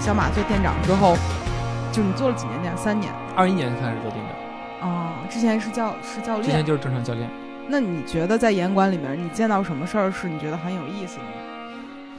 [0.09, 1.19] 小马做店长之后，
[1.93, 2.75] 就你做了几年店？
[2.79, 4.25] 三年二一年开始做店
[4.81, 6.45] 长，哦、之前是教是教练。
[6.45, 7.29] 之前就是正常教练，
[7.69, 11.31] 那你觉得在严管里面，你见到什么事儿是你觉得很有意思的吗？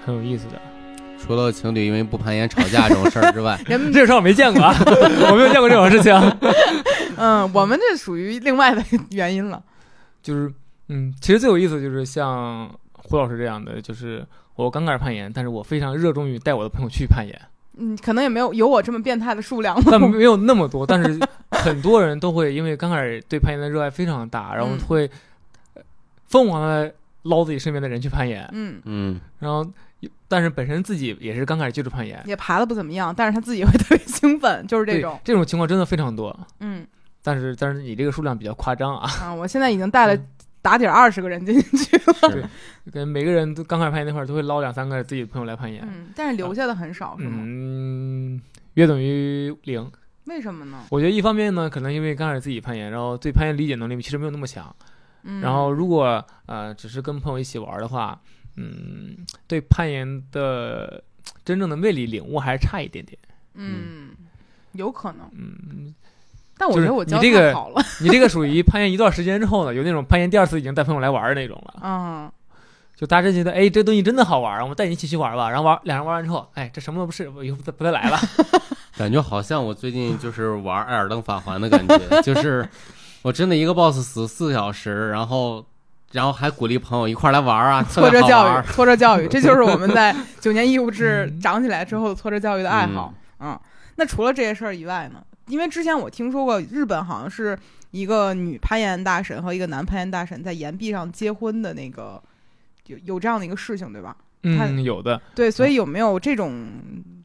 [0.05, 0.61] 很有意思的。
[1.17, 4.71] 除了情侣因为不攀岩吵架这种事儿之外，人们 这个事儿我没见过啊，
[5.31, 6.13] 我没有见过这种事情。
[7.17, 9.63] 嗯，我们这属于另外的原因了。
[10.21, 10.53] 就是，
[10.89, 14.23] 嗯，其实最有意思就是像胡老师这样的，就是
[14.53, 17.41] 我刚开始攀岩，但是我非常热衷于带我的朋友去攀岩，
[17.79, 21.19] 嗯，可能也没有有我这么变态的数量 但没有那么多，但是
[21.51, 24.79] 很多人都会因为刚开始对攀岩的热爱非常大，然后嗯。
[24.87, 25.09] 会
[25.73, 25.81] 呃
[26.27, 29.65] 疯狂的捞自己身边的人去攀岩，嗯，嗯，然后
[30.27, 35.19] 但是本身自己也是刚开始接触攀岩，也爬的不怎么样，但是他自己会特别兴奋，就是这种。
[35.23, 36.85] 这种情况真的非常多，嗯。
[37.21, 40.25] 但是但是你这个数量比较夸张啊，啊，我现在已经带了嗯
[40.61, 42.13] 打底二十个人进去了。
[42.31, 42.43] 是
[42.91, 47.31] 跟每个人都刚开始攀岩那块儿都会捞两三个自己的朋友来攀岩，嗯，但是留下的很少，是吗？
[47.37, 48.41] 嗯，
[48.73, 49.91] 约等于零。
[50.25, 50.83] 为什么呢？
[50.91, 54.75] 我觉得一方面呢，可能因为刚开始自己攀岩，然后对攀岩理解能力其实没有那么强。
[55.23, 58.19] 嗯，然后如果呃只是跟朋友一起玩的话，
[58.55, 61.03] 嗯，对攀岩的
[61.43, 63.17] 真正的魅力领悟还是差一点点。
[63.55, 64.11] 嗯，
[64.73, 65.93] 有可能，嗯，
[66.59, 67.81] 但我觉得我教你这个太好了。
[68.01, 71.73] 你这个属于攀岩一段时间之后呢，有那种攀岩第二次已经带朋友来玩的那种了。
[71.81, 72.29] 嗯，
[72.97, 75.49] 就大家真觉得，哎，这东西真的好玩，我们带你一起去玩吧。
[75.49, 78.19] 然后玩两人玩完之后，哎，这什么都不是，我以后不再不再来了。
[78.97, 82.67] 感觉好像我最近就是玩《艾尔登法环》的感觉，就是
[83.21, 85.65] 我真的一个 boss 死四个小时，然后
[86.11, 88.63] 然后还鼓励朋友一块来玩啊，挫折教育。
[88.73, 93.13] 挫折教育，这就是我们在 九年义务制嗯长起来之后挫折教育的爱好。
[93.39, 93.57] 嗯，
[93.95, 95.21] 那除了这些事儿以外呢？
[95.49, 97.57] 因为之前我听说过，日本好像是
[97.91, 102.21] 一个女攀岩大神和一个男攀岩大神在岩壁上结婚的那个，
[102.85, 104.15] 有有这样的一个事情，对吧？
[104.43, 105.21] 嗯，有的。
[105.35, 106.69] 对，所以有没有这种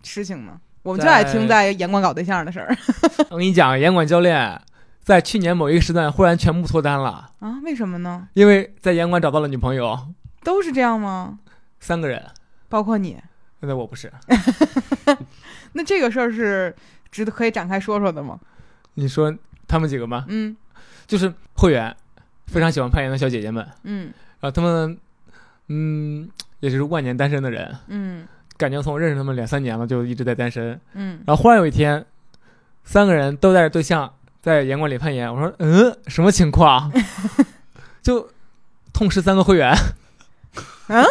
[0.02, 0.58] 事情呢？
[0.82, 2.76] 我们就爱听在严管搞对象的事儿
[3.30, 4.60] 我跟你讲，严管教练
[5.02, 7.60] 在去年某一个时段忽然全部脱单了，啊？
[7.62, 8.28] 为什么呢？
[8.32, 9.98] 因为在严管找到了女朋友，
[10.42, 11.38] 都是这样吗？
[11.78, 12.22] 三个人。
[12.68, 13.18] 包括你？
[13.60, 14.12] 那我不是，
[15.72, 16.74] 那这个事儿是
[17.14, 18.36] 值得可以展开说说的吗？
[18.94, 19.32] 你说
[19.68, 20.24] 他们几个吗？
[20.28, 20.56] 嗯
[21.06, 21.94] 就是会员，
[22.48, 24.98] 非常喜欢攀岩的小姐姐们，嗯然后他们，
[25.68, 32.04] 嗯，也就是万年单身的人，嗯感觉从认识他们两三年了就一直在单身，嗯，然后忽然有一天，
[32.82, 34.12] 三个人都带着对象
[34.42, 36.90] 在岩馆里攀岩，我说，嗯，什么情况？
[38.02, 38.28] 就
[38.92, 39.70] 痛失三个会员，
[40.88, 40.88] 啊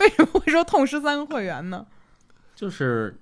[0.00, 1.86] 为什么会说痛失三个会员呢？
[2.56, 3.16] 就是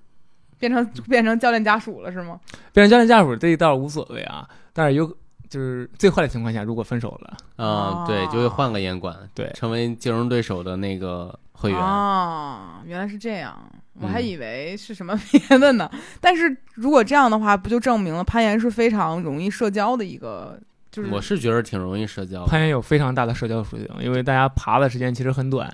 [0.59, 2.39] 变成变成教练家属了是吗？
[2.73, 5.07] 变成教练家属这一倒无所谓啊，但是有
[5.49, 11.79] 就是最坏的情况下，如果分手了，嗯、哦对，就会换个严管，对成为竞争对手的那个会员。
[11.79, 13.57] 哦，原来是这样，
[13.99, 15.89] 我还嗯以为是什么 别的呢。
[16.21, 20.59] 但是如果这样的话，不就证明了攀岩是非常容易社交的一个，
[20.91, 22.45] 就是我是觉得挺容易社交的。
[22.45, 25.67] 攀岩有非常大的社交属性，因为大家爬的时间其实很短，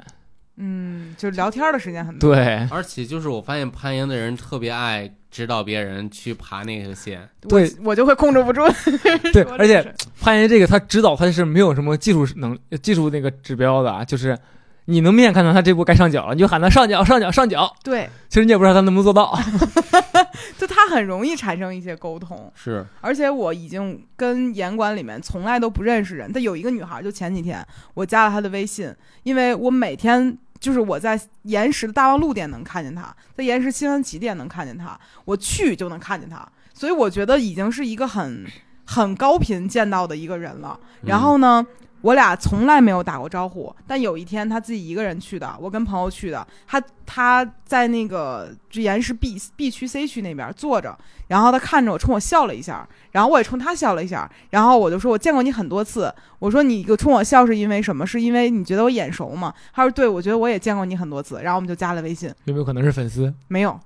[0.57, 2.33] 嗯，就是聊天的时间很多。
[2.33, 8.61] 对而且就是我发现攀岩的人特别爱指导别人去爬那个线，对我就会控制不住。
[9.33, 14.37] 对，而且攀岩这个他指导他是没有什么技术能技术那个指标的啊，就是
[14.85, 19.37] 你能明显看到他这步该上脚了，你就喊他上脚上脚上脚，对，其实你也不知道他能不能做到。
[20.57, 22.51] 就他很容易产生一些沟通。
[22.55, 26.31] 是而且我已经跟严管里面从来都不认识人。
[26.33, 28.93] 但有一个女孩，就前几天我加了她的微信，
[29.23, 36.43] 因为我每天就是我在岩石的大望路店能看见他，在岩石新安起点能看见他，我去就能看见他，
[36.73, 38.43] 所以我觉得已经是一个很
[38.83, 40.79] 很高频见到的一个人了。
[41.03, 41.63] 然后呢？
[42.05, 46.45] 我俩从来没有打过招呼，但有一天他自己一个人去的，我跟朋友去的。
[46.67, 50.95] 他他在那个就岩石 B B 区 C 区那边坐着，
[51.29, 58.05] 然后他看着我，冲我笑了一下，然后我也冲他笑了一下，然后我就说：“我见过你很多次。”我说：“你冲我笑是因为什么？
[58.05, 62.31] 是因为你觉得我眼熟吗？”他说：“对，我觉得我也见过你很多次。”然后我们就加了微信。
[62.43, 63.33] 有没有可能是粉丝？
[63.47, 63.79] 没有，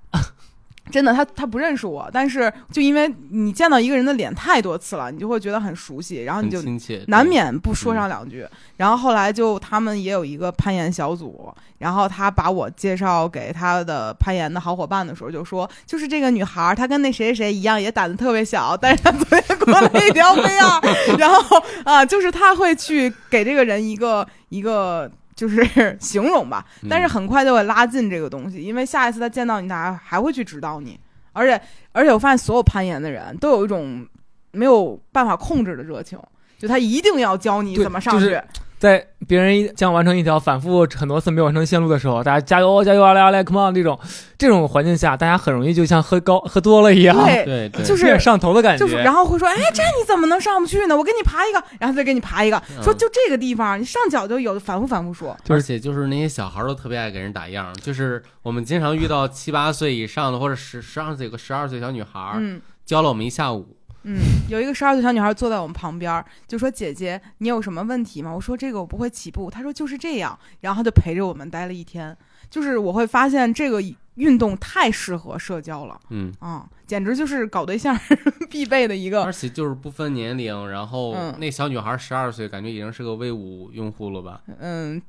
[0.92, 6.62] 真的，他他不认识我，但是就因为你见到一个人的脸太多次了，你就会觉得很熟悉，然后你就
[7.08, 8.46] 难免不说上两句。
[8.78, 20.82] 然后后来就他们也有一个攀岩小组，然后他把我介绍给他的攀岩的好伙伴的时候，就说就是这个女孩儿，她跟那谁谁谁一样，也胆子特别小，但是她昨天过了一条飞啊，
[21.18, 25.10] 然后啊，就是他会去给这个人一个一个。
[25.40, 25.66] 就是
[26.02, 31.00] 形容吧，但是很快就会拉近这个东西，因为下一次他见到你，他还会去指导你。
[31.32, 31.62] 而且，
[31.94, 34.06] 而且我发现所有攀岩的人都有一种
[34.52, 36.20] 没有办法控制的热情，
[36.58, 38.26] 就他一定要教你怎么上去。
[38.26, 38.44] 就是
[38.80, 44.00] 在别人将完成一条反复很多次没有完成线路的时候，大家加油加油啊来啊来，come on 这种
[44.38, 48.86] 这种环境下，大家很容易就像喝高喝多了一样，对，对，就是上头的感觉。
[48.86, 50.96] 就是，然后会说，哎，这你怎么能上不去呢？
[50.96, 55.36] 我给你爬一个，然后再给你爬一个，说就这个地方，你上脚就有，反复反复说。
[55.50, 63.76] 而且就是那些小孩都特别爱给人打样，就是我们经常遇到七八岁以上的，或者十十二岁有个十二岁小女孩，嗯教了我们一下午。
[64.04, 72.16] 嗯，有一个十二岁小女孩坐在我们旁边，就说：“姐姐，你有什么问题吗？”我说：“这个我不会起步。”她说：“就是这样。”然后她就陪着我们待了一天。
[72.50, 73.80] 就是我会发现这个
[74.16, 77.96] 运动太适合社交了嗯，啊、简直就是搞对象
[78.50, 85.00] 必备的一个而且就是不分年龄，然后嗯那小女孩十二岁，感觉已经是个 V 五用户了吧嗯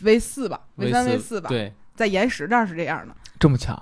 [0.00, 3.14] V 四吧，V 三 V 四吧，对，在岩石这儿是这样的。
[3.38, 3.78] 这么巧，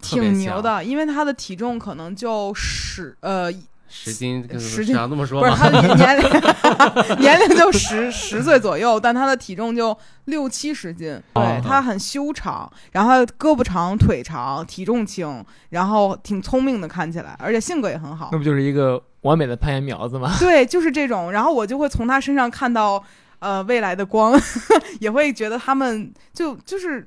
[0.00, 3.52] 挺牛的，因为他的体重可能就十呃，
[3.96, 5.54] 十斤，十斤想这么说不是？
[5.54, 6.28] 他的年龄
[7.22, 20.34] 年龄就十十岁左右，但他的体重就六七十斤，对哦他很修长，然后胳膊长腿长，体重轻，然后挺聪明的看起来，而且性格也很好那，不就是一个完美的攀岩苗子吗？
[20.40, 23.00] 对，就是这种，然后我就会从他身上看到
[23.38, 24.36] 呃未来的光，
[24.98, 27.06] 也会觉得他们就就是。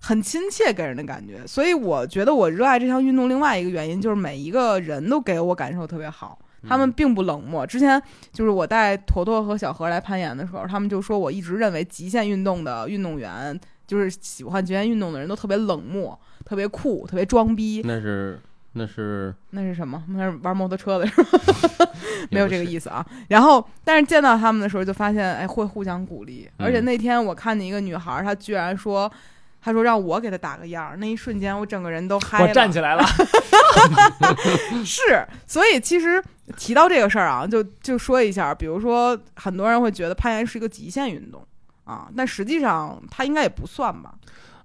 [0.00, 3.28] 很亲切给人的感觉，所以我觉得我热爱这项运动。
[3.28, 7.66] 另外一个原因就是每一个人都给我感受特别好，他们并不冷漠。
[7.66, 8.00] 之前
[8.32, 17.82] 就是我带坨坨和小何来攀岩的时候，他们就说我一直认为极限运动的运动员，就是喜欢极限运动的人都特别冷漠、特别酷、特别装逼。
[17.84, 18.40] 那是
[18.72, 20.02] 那是那是什么？
[20.08, 21.38] 那是玩摩托车的是吧？
[22.30, 22.64] 没有这个。
[22.64, 23.04] 意思啊。
[23.28, 26.48] 然后，但是见到他们的时候，就发现哎，会互相鼓励。
[26.56, 29.10] 而且嗯那天我看见一个女孩儿，她居然说。
[29.60, 32.54] 她说让我给他打个样儿，那一瞬间我整个人都嗨了我。
[32.54, 33.04] 站起来了，
[34.84, 36.22] 是，所以其实
[36.56, 41.46] 提到这个事儿啊，就就说一下，比如说很多人会觉得攀岩是一个极限运动
[41.84, 44.14] 啊，但实际上它应该也不算吧。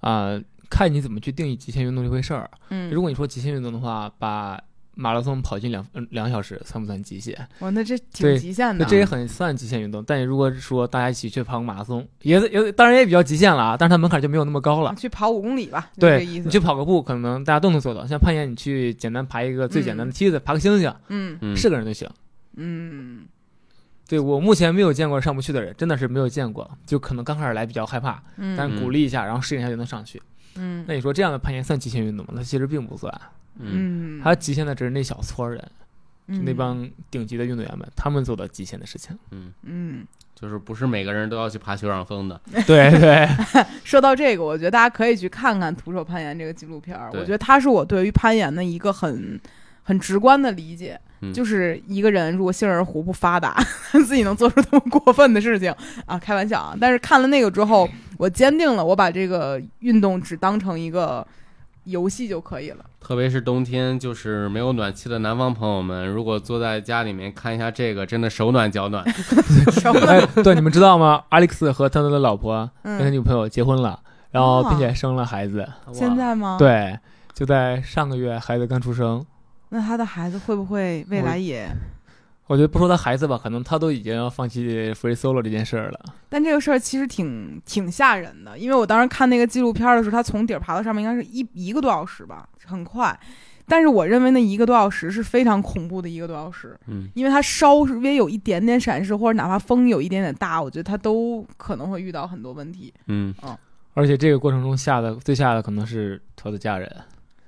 [0.02, 0.40] 啊、
[0.70, 2.50] 看你怎么去定义极限运动这回事儿。
[2.70, 4.60] 嗯，如果你说极限运动的话，把
[4.96, 7.36] 马拉松跑进两嗯两小时算不算极限？
[7.60, 8.84] 哇，那这挺极限的。
[8.84, 10.04] 那这也很算极限运动。
[10.04, 14.96] 但如果说大家一起去跑个马拉松，也也当然也比较极限了啊，但是它门槛就没有那么高了。
[14.98, 16.26] 去跑五公里吧，对。
[16.26, 18.08] 你去跑个步，可能大家都能做到。
[18.08, 22.10] 像攀岩，你去简单爬一个最简单的梯子，爬个星星，嗯嗯，是个人就行。
[22.56, 23.26] 嗯
[24.08, 26.70] 对我目前没有见过上不去的人，真的是没有见过。
[26.86, 30.22] 就可能刚开始来比较害怕，嗯，但鼓励一下，然后适应一下就能上去。
[30.58, 32.34] 嗯那你说这样的攀岩算极限运动吗？
[32.38, 33.12] 它其实并不算，
[33.60, 35.60] 嗯，嗯，它极限的只是那小撮人，
[36.28, 39.18] 就那嗯帮顶级的运动员们，他们做的极限的事情。
[39.32, 42.40] 嗯，嗯，就是不是每个人都要去爬酋长峰的。
[42.66, 43.28] 对 对，
[43.84, 47.10] 说到这个，我觉得大家可以去看看《徒手攀岩》这个纪录片儿。
[47.14, 49.40] 我觉得它是我对于攀岩的一个很
[49.84, 53.56] 很直观的理解，嗯就是一个人如果杏仁核不发达，
[54.06, 55.74] 自己能做出这么过分的事情
[56.06, 56.76] 啊，开玩笑啊。
[56.82, 57.88] 但是看了那个之后，
[58.18, 61.26] 我坚定了我把这个运动只当成一个
[61.86, 62.86] 游戏就可以了。
[63.00, 69.04] 特别是冬天，就是没有暖气的南方朋友们，如果坐在家里面看一下这个，真的手暖脚暖。
[70.08, 71.24] 哎，对，你们知道吗？
[71.30, 74.00] 阿历克斯和他的老婆跟他嗯女朋友结婚了，
[74.32, 75.60] 然后啊并且生了孩子。
[75.86, 76.98] 哇现在吗？，对，
[77.34, 79.26] 就在上个月，孩子刚出生。
[79.70, 81.70] 那他的孩子会不会未来也？
[82.48, 86.00] 我觉得不说他孩子吧，可能他都已经要放弃 free solo 这件事儿了。
[86.30, 93.20] 但这个事儿其实挺挺吓人的，因为我当时看那个纪录片的时候，他从底儿爬到上面应该是一一个多小时吧，很快。
[93.68, 102.94] 但是我认为那一个多小时是非常恐怖的一个多小时，嗯，因为它稍微有一点点闪失，或者哪怕风有一点点大，我觉得他都可能会遇到很多问题。
[103.08, 103.34] 嗯，
[103.96, 106.88] 而且这个过程中吓的最吓的可能是他的家人。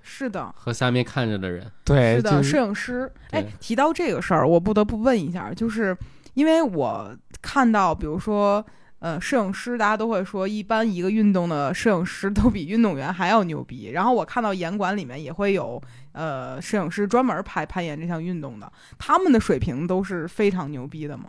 [0.09, 3.11] 是的，和下面看着的人，对，是的，就是摄影师。
[3.31, 5.95] 哎，提到这个事儿，我不得不问一下，就是
[6.33, 8.65] 因为我看到，比如说，
[8.99, 13.89] 呃，摄影师，大家都会说，一般一个运动的摄影师都比运动员还要牛逼。
[13.91, 15.79] 然后我看到严管里面也会有，
[16.13, 21.25] 呃，摄影师专门拍攀岩这项运动的，他们的水平都是非常牛逼的吗？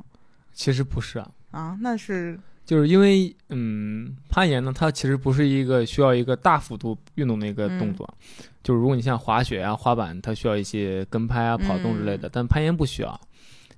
[0.52, 8.08] 其实不是啊，啊，那是，就是因为嗯，攀岩呢，它其实不是一个需要一个大幅度运动的一个动作。
[8.68, 13.18] 就是如果你像滑雪啊、滑板，它需要一些跟拍啊、跑动之类的，但攀岩不需要，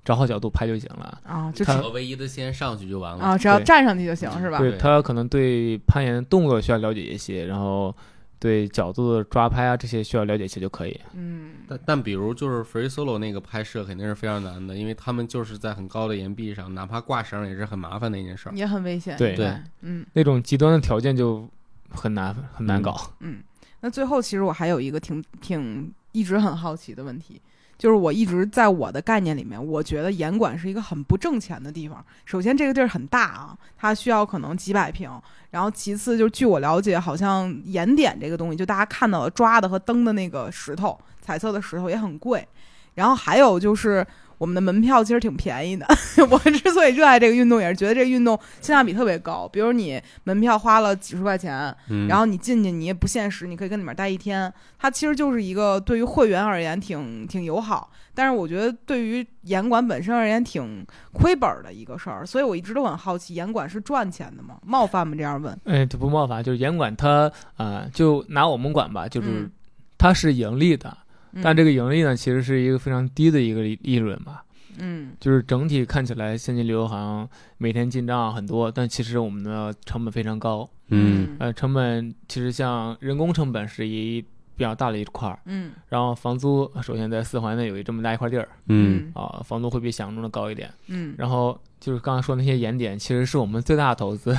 [0.03, 1.17] 找好角度拍就行了。
[1.23, 3.23] 啊，就他只我唯一的先上去就完了。
[3.23, 4.57] 啊，只要站上去就行，是吧？
[4.57, 7.95] 对对他可能对攀岩动作需要了解一些，然后
[8.37, 10.99] 对角度的抓拍啊这些需要了解一些就可以。
[11.13, 18.51] 嗯，但但比如就是 free solo 那个拍摄肯定是非常难的，因为他们就是在很高的岩壁上，哪怕挂绳也是很麻烦的一件事儿。
[18.53, 19.15] 也很危险。
[19.17, 20.05] 对对，嗯。
[20.11, 21.49] 那种极端的条件就
[21.89, 22.99] 很难很难搞。
[23.21, 23.41] 嗯，
[23.81, 27.41] 那最后其实我还有一个挺挺一直很好奇的问题，
[27.77, 32.03] 就是我一直在我的概念里面，我觉得严管是一个很不挣钱的地方。
[32.25, 35.09] 首先这个地儿很大啊，它需要可能几百平，
[35.49, 42.47] 然后其次就是据我了解，好像岩点这个东西，就大家看到的抓的和蹬的那个石头，彩色的石头也很贵，
[42.95, 44.05] 然后还有就是。
[44.41, 45.85] 我们的门票其实挺便宜的。
[46.31, 49.47] 我之所以热爱这个运动，也是觉得这个运动性价比特别高。
[49.47, 54.51] 比如你门票花了几十块钱，嗯，然后你进去，你也不限时，你可以跟里面待一天。
[54.79, 60.83] 它其实就是一个对于会员而言挺挺友好，但是我觉得对于严管本身而言挺
[61.13, 62.25] 亏本儿的一个事儿。
[62.25, 64.55] 所以我一直都很好奇，严管是赚钱的吗？
[64.65, 65.13] 冒犯吗？
[65.15, 65.55] 这样问？
[65.65, 67.27] 哎，这不冒犯，就是严管它
[67.57, 69.51] 啊、呃就拿我们管吧，就是嗯
[69.99, 70.97] 它是盈利的，
[71.41, 74.43] 但这个个盈利呢，其实是一个非常低的一个利利润吧。
[74.77, 75.13] 嗯。
[75.19, 80.69] 就是整体看起来现金流好像每天进账很多，但其实我们的成本非常高。
[80.89, 81.35] 嗯。
[81.39, 84.21] 呃，成本其实像人工成本是一
[84.55, 85.71] 比较大的一块儿，嗯。
[85.87, 88.49] 然后房租首先在四环内有一这么大一块地儿。
[88.67, 89.11] 嗯。
[89.13, 90.69] 啊、房租会比想象中的高一点。
[90.87, 91.15] 嗯。
[91.17, 94.35] 然后就是刚才说那些盐点，其实是我们最大的投资。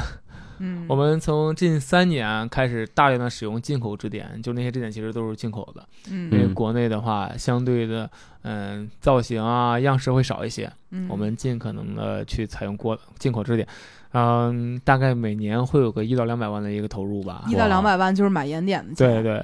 [0.64, 8.08] 嗯，我们从近三年开始大量的使用进口支点，就那些支点其实都是进口的，因为嗯国内的话相对的
[8.42, 13.66] 嗯造型啊样式会少一些，嗯我们尽可能的去采用国进口支点。
[14.12, 17.44] 嗯，大概每年会有个一到两百万的一个投入吧。
[17.48, 18.94] 一到两百万就是买盐点的钱。
[18.94, 19.38] 对对，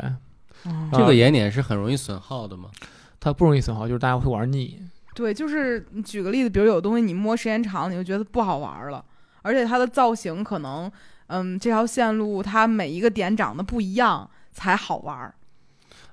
[0.70, 2.68] 哦这个盐点是很容易损耗的嘛。
[3.18, 4.78] 它不容易损耗，就是大家会玩腻。
[5.14, 9.04] 对，就是你举个例子，比如有东西你摸时间长了，你就觉得不好玩了，
[9.42, 10.90] 而且它的造型可能，
[11.28, 15.34] 嗯，这条线路它每一个点长得不一样才好玩儿。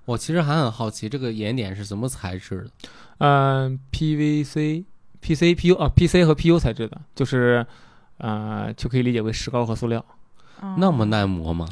[0.05, 2.89] 我其实还很好奇，这个岩点是什么材质的？
[3.19, 4.83] 嗯，PVC、
[5.21, 7.65] PC、PU 啊，PC 和 PU 材质的，就是
[8.17, 9.99] 呃，就可以理解为石膏和塑料。
[10.61, 11.67] 哦那么耐磨吗？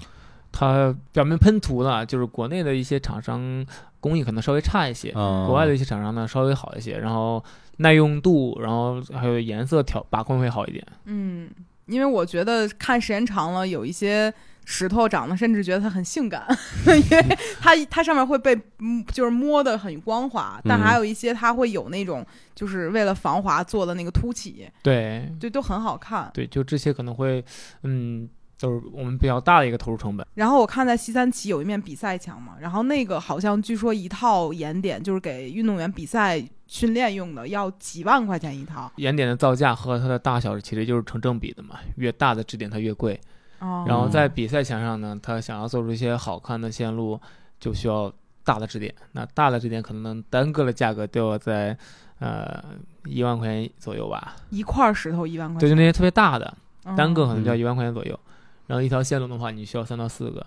[0.53, 3.65] 它表面喷涂呢，就是国内的一些厂商
[3.99, 7.43] 工艺可能稍微差一些，嗯，国外的一些厂商呢稍微好一些，然后
[7.77, 10.85] 耐用度，然后还有颜色调把控会好一点。
[11.05, 11.49] 嗯，
[11.87, 14.31] 因为我觉得看时间长了，有一些
[14.63, 16.45] 石头长得甚至觉得它很性感，
[16.85, 26.29] 因为它它上面会被嗯就是摸得很光滑，但嗯还有一些它会有那种就是为了防滑做的那个凸起，对对，都很好看。
[26.33, 27.43] 对，就这些可能会，
[27.81, 28.29] 嗯，
[28.59, 30.25] 都是我们比较大的一个投入成本。
[30.35, 38.91] 然后我看在西三旗有一面比赛墙嘛，然后那个好像据说一套盐点就是给运动员比赛训练用的，要几万块钱一套。
[38.97, 43.19] 盐点的造价和它的大小其实就是成正比的嘛，越大的支点它越贵。
[43.59, 47.19] 哦，然后在比赛墙上呢，他想要做出一些好看的线路，
[47.59, 48.11] 就需要
[48.43, 48.93] 大的支点。
[49.13, 51.77] 那大的支点可能单个的价格都要在
[52.19, 52.61] 呃
[53.05, 54.35] 一万块钱左右吧。
[54.49, 56.45] 一块石头一万块钱对，就，那些特别大的，
[56.83, 58.19] 哦单个可能就要一万块钱左右。
[58.67, 60.45] 然后一条线路的话，你需要三到四个。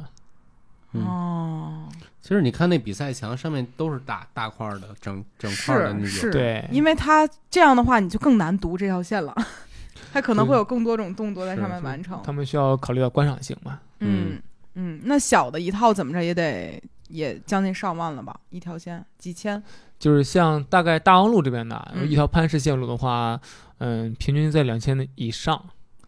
[0.92, 1.88] 嗯哦，
[2.22, 6.06] 其实你看那比赛墙上面都是大大块儿的，整整块儿的那种。
[6.06, 9.34] 是是，对因为它这样的话，你就更难读这条线了，
[10.12, 12.18] 它可能会有更多种动作在上面完成。
[12.24, 13.80] 他们需要考虑到观赏性嘛。
[13.98, 14.40] 嗯
[14.74, 18.38] 嗯，那小的一套怎么着也得也将近上万了吧？
[18.50, 19.62] 一条线几千？
[19.98, 23.38] 就是像大概大望路这边的，嗯一条潘石线路的话，
[23.78, 25.62] 嗯，平均在两千以上。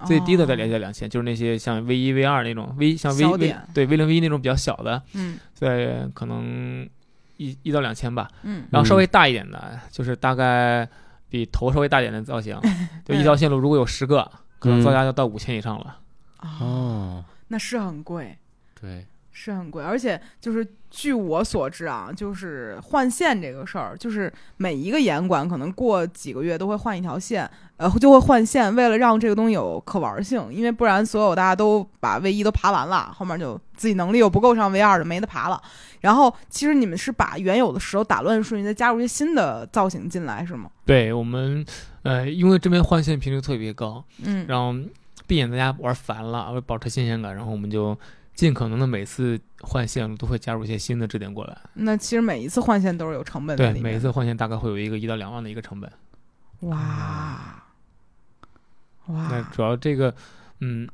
[0.07, 6.89] 最低的在哦也在两千，就是那些像 V 一、V 二那种 V 像 V 小 V 对 V 零 V 一那种比较小的，嗯在可能
[7.37, 8.29] 一一到两千吧。
[8.43, 10.89] 嗯然后稍微大一点的，就是大概
[11.29, 12.59] 比头稍微大一点的造型，
[13.05, 15.99] 就一条线路如果有十个，可能造价要到五千以上了。
[16.41, 18.39] 哦，哦，那是很贵。
[18.81, 19.05] 对，
[19.41, 35.63] 是很贵，而且就是据我所知啊，就是换线这个事儿，就是每一个严管可能过几个月都会换一条线，呃，就会换线，为了让这个东西有可玩性，因为不然所有大家都把 V 一都爬完了，后面就自己能力又不够上 V 二的没得爬了。
[36.01, 40.69] 然后其实你们是把原有的石头打乱顺序，再加入一些新的造型进来，是吗？
[40.85, 41.65] 对我们，
[42.03, 44.73] 呃，因为这边换线频率特别高，嗯，然后
[45.29, 47.97] 避免大家玩烦了，为保持新鲜感，然后我们就
[48.39, 51.59] 尽可能的每次换线都会加入一些新的支点过来。
[51.75, 55.91] 那其实每一次换线都是有成本的对，每一次换线大概会有一个一到两万的一个成本。
[56.61, 57.65] 哇
[59.07, 60.15] 哇，那主要这个，
[60.61, 60.89] 嗯。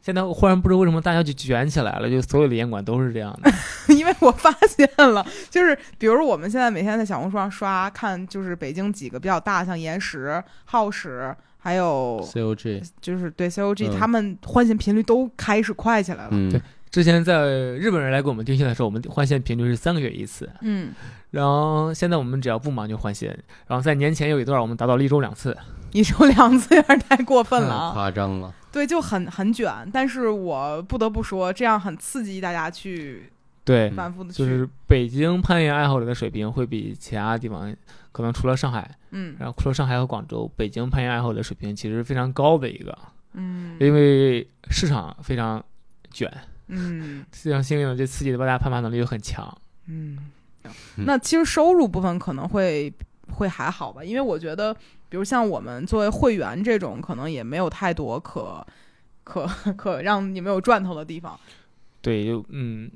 [0.00, 3.48] 现在我忽然不知道为什么大家就卷起来了，就所有的烟管都是这样的。
[3.94, 11.32] 因为我发现了，就是比如我们现在每天在小红书上刷，看就是北京几个比较大，像岩石、浩石，
[11.62, 16.30] 还有 COG，就是对 COG，、嗯他们换线频率都开始快起来了。
[16.32, 16.60] 嗯，对
[16.90, 20.92] 之前在日本人来给我们定线的时候，我们换线频率是三个月一次，嗯，
[21.30, 23.30] 然后现在我们只要不忙就换线，
[23.68, 25.56] 然后在年前有一段我们达到了一周两次。
[25.92, 27.92] 一周两次有点太过分了太啊！
[27.92, 28.52] 夸张了。
[28.72, 33.30] 对，就很很卷，但是我不得不说，这样很刺激大家去
[33.64, 37.74] 对，反复的去，就是北京攀岩爱好者的水平会比其他地方，
[38.10, 42.96] 可能除了上海，嗯然后除了上海和广州，北京攀岩爱好者水平其实非常高的一个，
[43.34, 45.64] 嗯因为市场非常
[46.10, 46.28] 卷，
[46.68, 49.46] 嗯 非常幸运的，这刺激的大家攀爬能力又很强。
[49.86, 50.18] 嗯，
[50.64, 52.92] 嗯那其实收入部分可能会
[53.30, 54.74] 会还好吧，因为我觉得，
[55.08, 58.66] 比如像我们作为会员这种，可能也没有太多可
[59.22, 59.46] 可
[59.76, 61.38] 可让你们有赚头的地方。
[62.00, 62.90] 对，就嗯，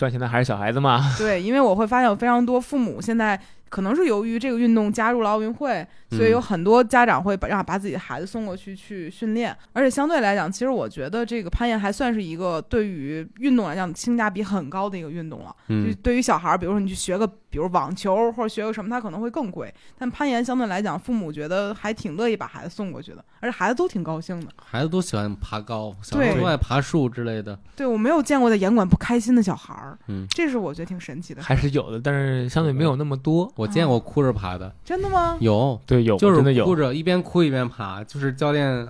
[0.00, 1.12] 赚钱的还是小孩子嘛。
[1.18, 3.38] 对，因为我会发现有非常多父母现在
[3.68, 15.54] 可能是由于这个运动加入了奥运会，所以有嗯很多家长会把让把自己的孩子送过去去训练，而且相对来讲，其实我觉得这个攀岩还算是一个对于运动来讲性价比很高的一个运动了。
[15.68, 19.72] 就嗯，对于小孩儿，比如说你去学个，比如网球或者学个什么，他可能会更贵。
[19.98, 24.46] 但攀岩相对来讲，父母觉得还挺乐意把孩子送过去的，而且孩子都挺高兴的。
[24.64, 27.58] 孩子都喜欢爬高，小时候对都爱爬树之类的。
[27.76, 31.42] 对我没有见过在严管不开心的小孩儿，嗯，这是我觉得挺神奇的。
[31.42, 33.52] 还是有的，但是相对没有那么多。
[33.56, 35.36] 我见过哭着爬的，真的吗？
[35.40, 36.40] 有，对，有就是。
[36.64, 38.86] 哭着一边哭一边爬，就是教练。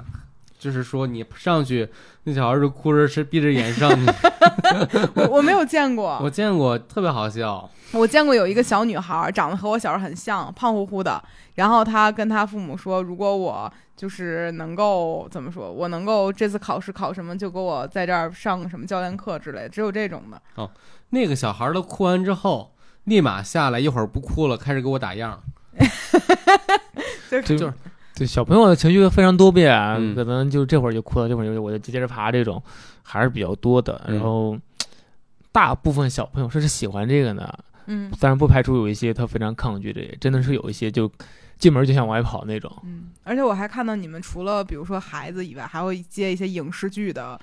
[0.61, 1.89] 就是说，你上去，
[2.25, 4.13] 那小孩儿就哭着是闭着眼上去。
[5.17, 6.21] 我我没有见过。
[6.23, 7.69] 我见过，特别好笑。
[7.93, 11.21] 我见过有一个小女孩儿，长得和我小时候很像，胖乎乎的。
[11.55, 20.41] 然后她跟她父母说，如果我就是能够怎么说，我能够这次考试考什么，就给我在这儿上什么教练课之类的，只有这种的。
[20.57, 20.71] 哦
[21.13, 22.73] 那个小孩儿都哭完之后，
[23.05, 25.43] 立马下来，一会儿不哭了，开始给我打样。
[27.29, 27.73] 这 就是
[28.15, 32.63] 对小朋友的情绪非常多变，嗯可能就这会儿就哭了，这会儿就我就接着爬，这种
[33.03, 34.03] 还是比较多的。
[34.07, 34.59] 嗯然后
[35.53, 37.53] 大部分小朋友是喜欢这个呢，
[37.87, 41.11] 嗯当然不排除有一些他非常抗拒这个，真的是有一些就
[41.59, 42.71] 进门就想往外跑那种。
[42.85, 47.41] 嗯，而且我还看到你们除了比如说孩子以外，还会接一些影视剧的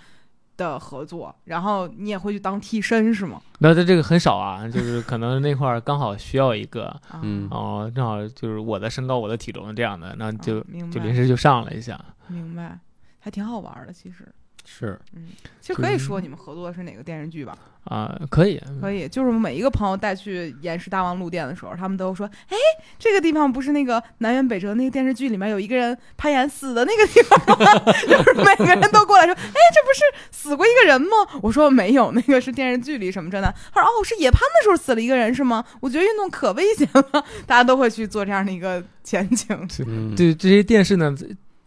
[0.58, 3.41] 的合作，然后你也会去当替身是吗？
[3.60, 12.03] 那他这个很少啊，就是可能那块儿刚好需要一个，啊、嗯哦，正好就是我的身高、我的体重这样的，那就啊明白就临时就上了一下。
[12.28, 12.78] 明白，
[13.20, 13.93] 还挺好玩的。
[13.93, 14.28] 其实，
[14.66, 15.28] 是，嗯，
[15.62, 17.58] 其实可以说你们合作的是哪个电视剧吧？
[17.88, 22.56] 啊，可以，可以，就是我们每一个朋友带去岩石大王路店的时候，他们都说：“哎，
[23.00, 29.40] 这个地方不是那个南辕北辙那个电视剧里面有一个人攀岩死的那个地方吗？” 就是每个人都过来说：“哎，
[29.74, 31.10] 这不是死过一个人吗？”
[31.42, 35.64] 我说：“没有，那个是电视剧里什么着呢。”他说：“哦，是野攀的时候死了一个人是吗？
[35.80, 37.04] 我觉得运动可危险了，
[37.46, 39.48] 大家都会去做这样的一个前景。
[39.88, 41.14] 嗯，对这些电视呢，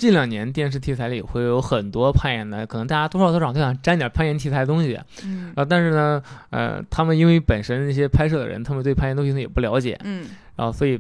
[0.01, 4.98] 近两年电视题材里会有很多攀岩的，可能大家多少多少都想沾点攀岩题材的东西。
[5.22, 10.24] 嗯啊，但是呢，呃，他们因为本身那些拍摄的人，他们对攀岩东西呢也不了解，嗯
[10.57, 10.98] 然后所以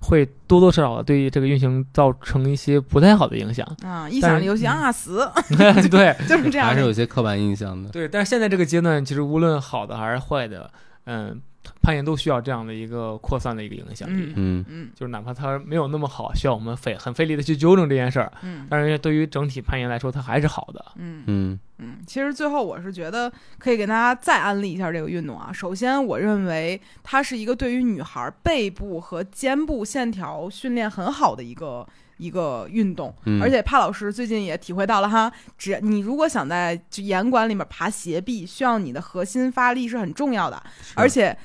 [0.00, 3.66] 会多多少少地对这个运行造成一些不太好的影响。
[3.82, 5.28] 啊，一想这游戏啊死，
[5.90, 6.68] 对就是这样。
[6.68, 7.90] 还是有些刻板印象的。
[7.90, 10.70] 对，但是现在这个阶段，其实无论好的还是坏的，
[11.04, 11.38] 嗯，
[11.82, 14.26] 攀岩都需要这样的一个扩散的一个影响力。
[14.26, 20.84] 嗯嗯嗯就是哪怕它没有那么好，需要我们费很费力的去纠正这件事儿，嗯但是对于整体攀岩来说，它还是好的。
[20.96, 25.52] 嗯嗯嗯，其实最后我是觉得可以给大家再安利一下这个运动啊。
[25.52, 40.60] 首先，我认为它是一个对于女孩背部和肩部线条训练很好的一个一个运动，嗯而且帕老师最近也体会到了哈，只你如果想在就严管里面爬斜壁，需要你的核心发力是很重要的，
[40.96, 41.36] 而且。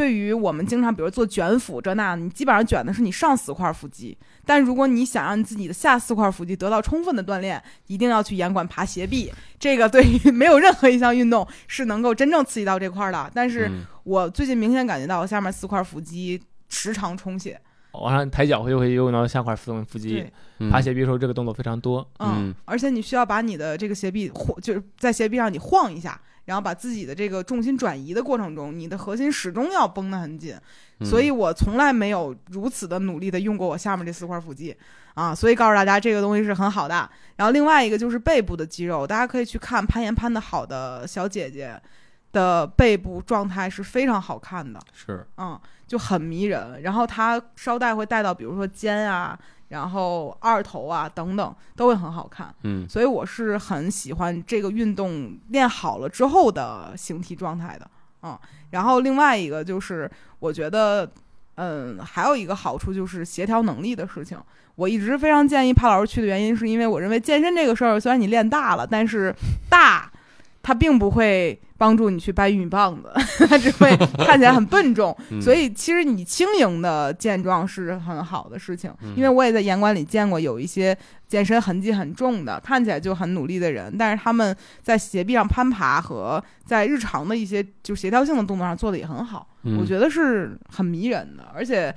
[0.00, 4.16] 对于我们经常，比如做卷腹这那，你基本上卷的是你上四块腹肌。
[4.46, 9.30] 但如果你想让你自己的下四块腹肌得到充分的锻炼，一定要去严管爬斜壁。
[9.58, 13.30] 这个对于 没有任何一项运动是能够真正刺激到这块儿的。
[13.34, 16.40] 但是嗯我最近明显感觉到我下面四块腹肌
[16.70, 17.60] 时常充血。
[17.92, 20.24] 往上抬脚又会用到下块腹腹肌
[20.70, 22.08] 爬斜壁的时候这个动作非常多。
[22.20, 26.18] 嗯，而且你需要把你的这个斜壁晃，就是在斜壁上你晃一下，
[26.50, 30.56] 然后把自己的这个重心转移的过程中，你的核心始终要绷得很紧。
[30.98, 34.76] 嗯所以我从来没有如此的努力的用过我下面这四块腹肌
[35.14, 37.08] 啊，所以告诉大家这个东西是很好的。
[37.36, 41.80] 然后另外一个就是背部的肌肉，大家可以去看攀岩攀的好的小姐姐
[42.32, 46.82] 的背部状态是非常好看的，是嗯，就很迷人。
[46.82, 49.38] 然后她捎带会带到比如说肩啊，
[49.70, 52.54] 然后二头啊等等，都会很好看。
[52.62, 57.90] 嗯所以我是很喜欢这个运动练好了之后的形体状态的，
[58.22, 58.38] 嗯。
[58.70, 60.08] 然后另外一个就是，
[60.38, 61.10] 我觉得，
[61.56, 64.38] 嗯，还有一个好处就是协调能力的事情。
[64.76, 69.34] 我一直非常建议帕老师去的原因，是因为我认为健身这个事儿，虽然你练大了，但是
[69.68, 70.10] 大
[70.62, 73.10] 它并不会帮助你去掰玉米棒子，
[73.48, 73.96] 它只会
[74.26, 75.16] 看起来很笨重。
[75.30, 80.96] 嗯所以其实你轻盈的健壮是很好的事情，嗯因为我也在严管里见过有一些
[81.26, 91.94] 健身痕迹很重的，看起来就很努力的人，但是他们在斜壁上攀爬和在日常的一些就协调性的动作上做的也很好，嗯我觉得是很迷人的，而且。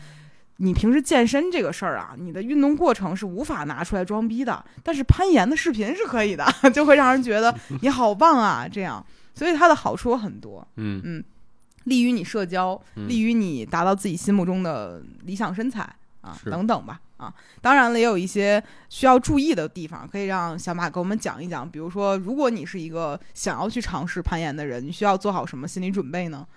[0.64, 9.06] 你平时健身这个事儿啊，你的运动过程是无法拿出来装逼的，但是攀岩的视频是可以的， 就会让人觉得 你好棒啊，这样，
[9.36, 10.66] 所以它的好处很多。
[10.78, 11.24] 嗯
[11.84, 15.82] 利于你社交，嗯利于你达到自己心目中的理想身材
[16.22, 17.34] 啊，等等吧啊。
[17.60, 21.70] 当然了，也有一些需要注意的地方，可以让小马给我们讲一讲。
[21.70, 26.48] 比如说，如果你是一个想要去尝试攀岩的人，你需要做好什么心理准备呢？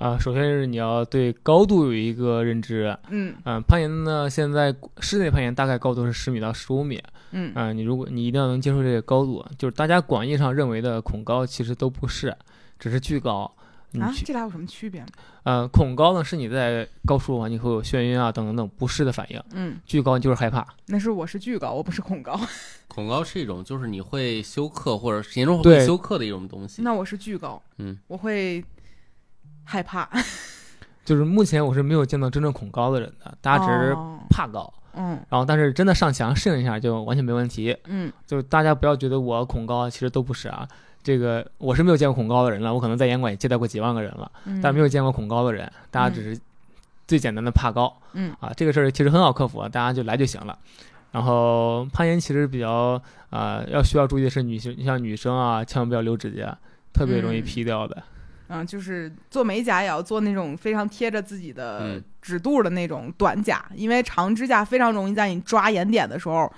[0.00, 2.96] 啊、首先是你要对高度有一个认知。
[3.10, 7.00] 嗯嗯、攀岩呢，现在室内攀岩大概高度是十米到十五米。
[7.32, 12.34] 嗯嗯、你如果你一定要能接受这个高度，就是大家广义上认为的恐高，其实都不是，
[12.78, 13.54] 只是巨高。
[13.92, 15.08] 你啊，这俩有什么区别吗？
[15.42, 20.66] 呃，恐高呢是你在高处环境会有眩晕啊等等等不适的反应，嗯，巨高就是害怕。
[20.86, 22.40] 那是我是巨高，我不是恐高，
[22.88, 26.82] 恐高是一种就是你会休克或者严重对会休克的一种东西。
[26.82, 28.64] 那我是巨高，嗯，我会
[29.64, 30.08] 害怕，
[31.04, 37.76] 就是目前我是没有见到真正恐高的人的，大家只是哦怕高，嗯然后但是真的上墙适应一下就完全没问题。
[37.86, 40.68] 嗯就大家不要觉得我恐高，其实都不是啊。
[41.02, 45.70] 这个我是没有见过恐高的人了，我可能在严管也接待过几万个人了，嗯，但没有见过恐高的人。
[45.90, 46.38] 大家只是
[47.08, 50.58] 最简单的怕高，嗯啊，这个事儿其实很好克服，大家就来就行了。
[51.10, 53.00] 然后攀岩其实比较
[53.30, 56.56] 啊、要需要注意的是女性，像女生啊，千万不要留指甲，
[56.92, 57.96] 特别容易嗯劈掉的。
[57.96, 58.02] 嗯，
[58.66, 66.52] 就是做美甲也要做那种非常贴着自己的嗯指肚的那种短甲，因为长指甲非常容易在你抓眼点的时候，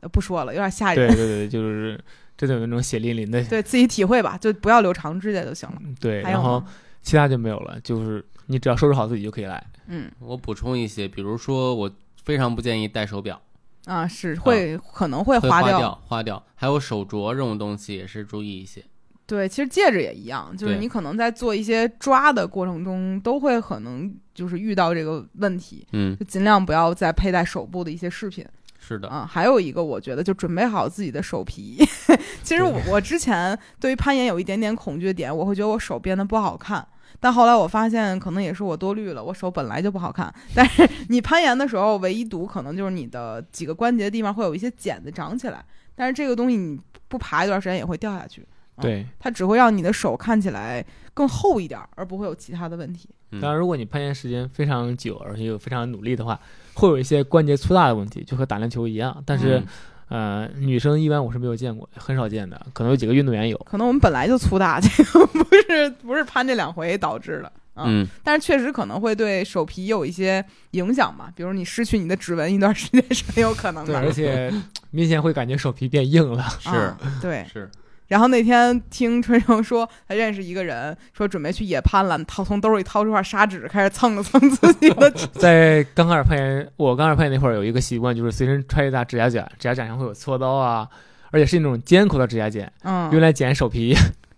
[0.00, 1.08] 呃不说了，有点吓人。
[1.08, 1.98] 对对 对，就是
[2.36, 3.42] 真的有那种血淋淋的。
[3.44, 5.76] 对自己体会吧，就不要留长指甲就行了。
[6.00, 6.62] 对，还有然后？
[7.00, 9.64] 其他就没有了，就是你只要收拾好自己就可以来。
[9.86, 11.90] 嗯我补充一些，比如说我
[12.24, 13.40] 非常不建议戴手表，
[13.86, 15.78] 啊，是会、可能会会划掉。
[15.78, 18.84] 掉花掉，还有手镯这种东西也是注意一些。
[19.28, 28.42] 对，其实戒指也一样，就是你可能在做一些抓的过程中，都会可能就是遇到这个问题，嗯，就尽量不要再佩戴手部的一些饰品。
[28.80, 31.76] 是的，啊，还有一个我觉得就准备好自己的手皮。
[32.42, 36.86] 其实我我之前对于攀岩有一点点恐惧的点，我会觉得我手变得不好看。
[37.20, 40.32] 但后来我发现，可能也是我多虑了，我手本来就不好看。
[40.54, 45.62] 但是你攀岩的时候，唯一堵可能就是你的几个关节的地方会有一些茧子长起来，
[45.94, 48.46] 但是这个东西你不爬一段时间也会掉下去。
[48.78, 53.08] 嗯对，它只会让你的手看起来更厚一点，而不会有其他的问题。
[53.30, 56.40] 嗯当然，如果你攀岩时间非常久，而且又非常努力的话，
[56.74, 59.22] 会有一些关节粗大的问题，就和打篮球一样。
[59.26, 59.62] 但是，
[60.08, 63.58] 呃，女生一般我是没有见过，很少见的，可能有几个运动员有。
[63.58, 67.52] 可能我们本来就粗大，这个不是不是攀这两回导致的。
[67.74, 74.00] 啊嗯，但是确实可能会对手皮有一些影响嘛，比如你失去你的指纹一段时间是很有可能对，的。
[74.00, 74.52] 而且
[74.90, 76.42] 明显会感觉手皮变硬了。
[76.58, 77.46] 是啊对。
[77.52, 77.70] 是，
[78.08, 85.10] 然后那天听春生说，他认识一个人，说准备去野攀了，掏从兜里掏出块砂纸，开始蹭了蹭自己的。
[85.34, 90.88] 在刚开始攀岩，我刚开始攀岩那会儿有一个习惯，就是随身揣一大指甲剪，指甲剪上会有锉刀啊，
[91.30, 93.94] 而且是那种尖口的指甲剪，嗯，用来剪手皮。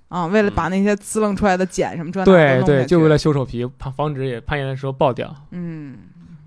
[0.09, 5.33] 啊，为了把那些滋楞出来的茧什么这对对，就为了修手皮，防防止也攀岩的时候爆掉。
[5.53, 5.97] 嗯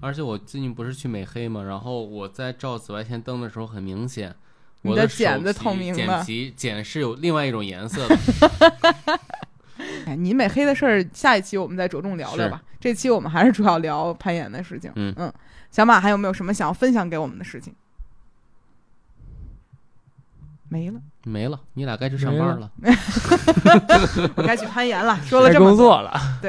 [0.01, 4.35] 而且我最近不是去美黑嘛，然后我在照紫外线灯的时候，很明显，
[4.83, 8.17] 你的剪子透明的剪皮剪是有另外一种颜色的。
[10.05, 12.61] 哎，你美黑的事儿，下一期我们再着重聊聊吧。
[12.79, 14.91] 这期我们还是主要聊攀岩的事情。
[14.95, 15.33] 嗯嗯，
[15.71, 17.73] 小马还有没有什么想要分享给我们的事情？
[20.69, 22.71] 没了，没了，你俩该去上班了。
[24.35, 25.17] 我该去攀岩了。
[25.23, 26.19] 说了这么多，工作了，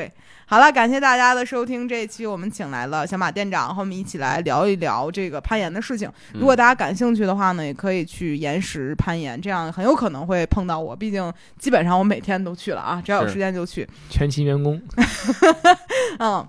[0.54, 1.88] 好了，感谢大家的收听。
[1.88, 6.08] 这一期我们请来了小马店长，和我们一起来聊一聊这个攀岩的事情。
[6.32, 10.94] 嗯如果大家感兴趣的话呢，也可以去岩石攀岩，这样很有可能会碰到我。
[10.94, 13.84] 毕竟基本上我每天都去了啊，只要有时间就去。
[14.08, 14.80] 全勤员工。
[16.20, 16.46] 嗯，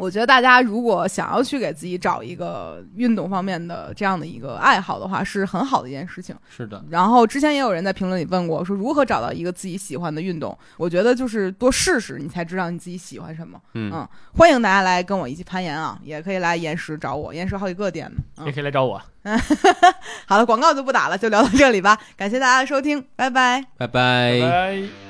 [0.00, 6.34] 我觉得大家如果想要去给自己找一个运动方面的这样的一个爱好的话，是很好的一件事情。
[6.48, 10.56] 是的，然后之前也有人在评论里问过，说如何找到一个自己喜欢的运动？
[10.76, 13.60] 我觉得就是多试试，你才知道你自己喜欢什么。
[13.74, 18.44] 嗯嗯，欢迎大家来跟我一起攀岩啊，也可以来岩石找我，岩石好几个店呢。
[18.44, 19.00] 也嗯，可以来找我。
[20.26, 21.98] 好了，广告就不打了，就聊到这里吧。
[22.16, 23.62] 感谢大家的收听，拜拜。
[23.76, 25.09] 拜拜拜拜。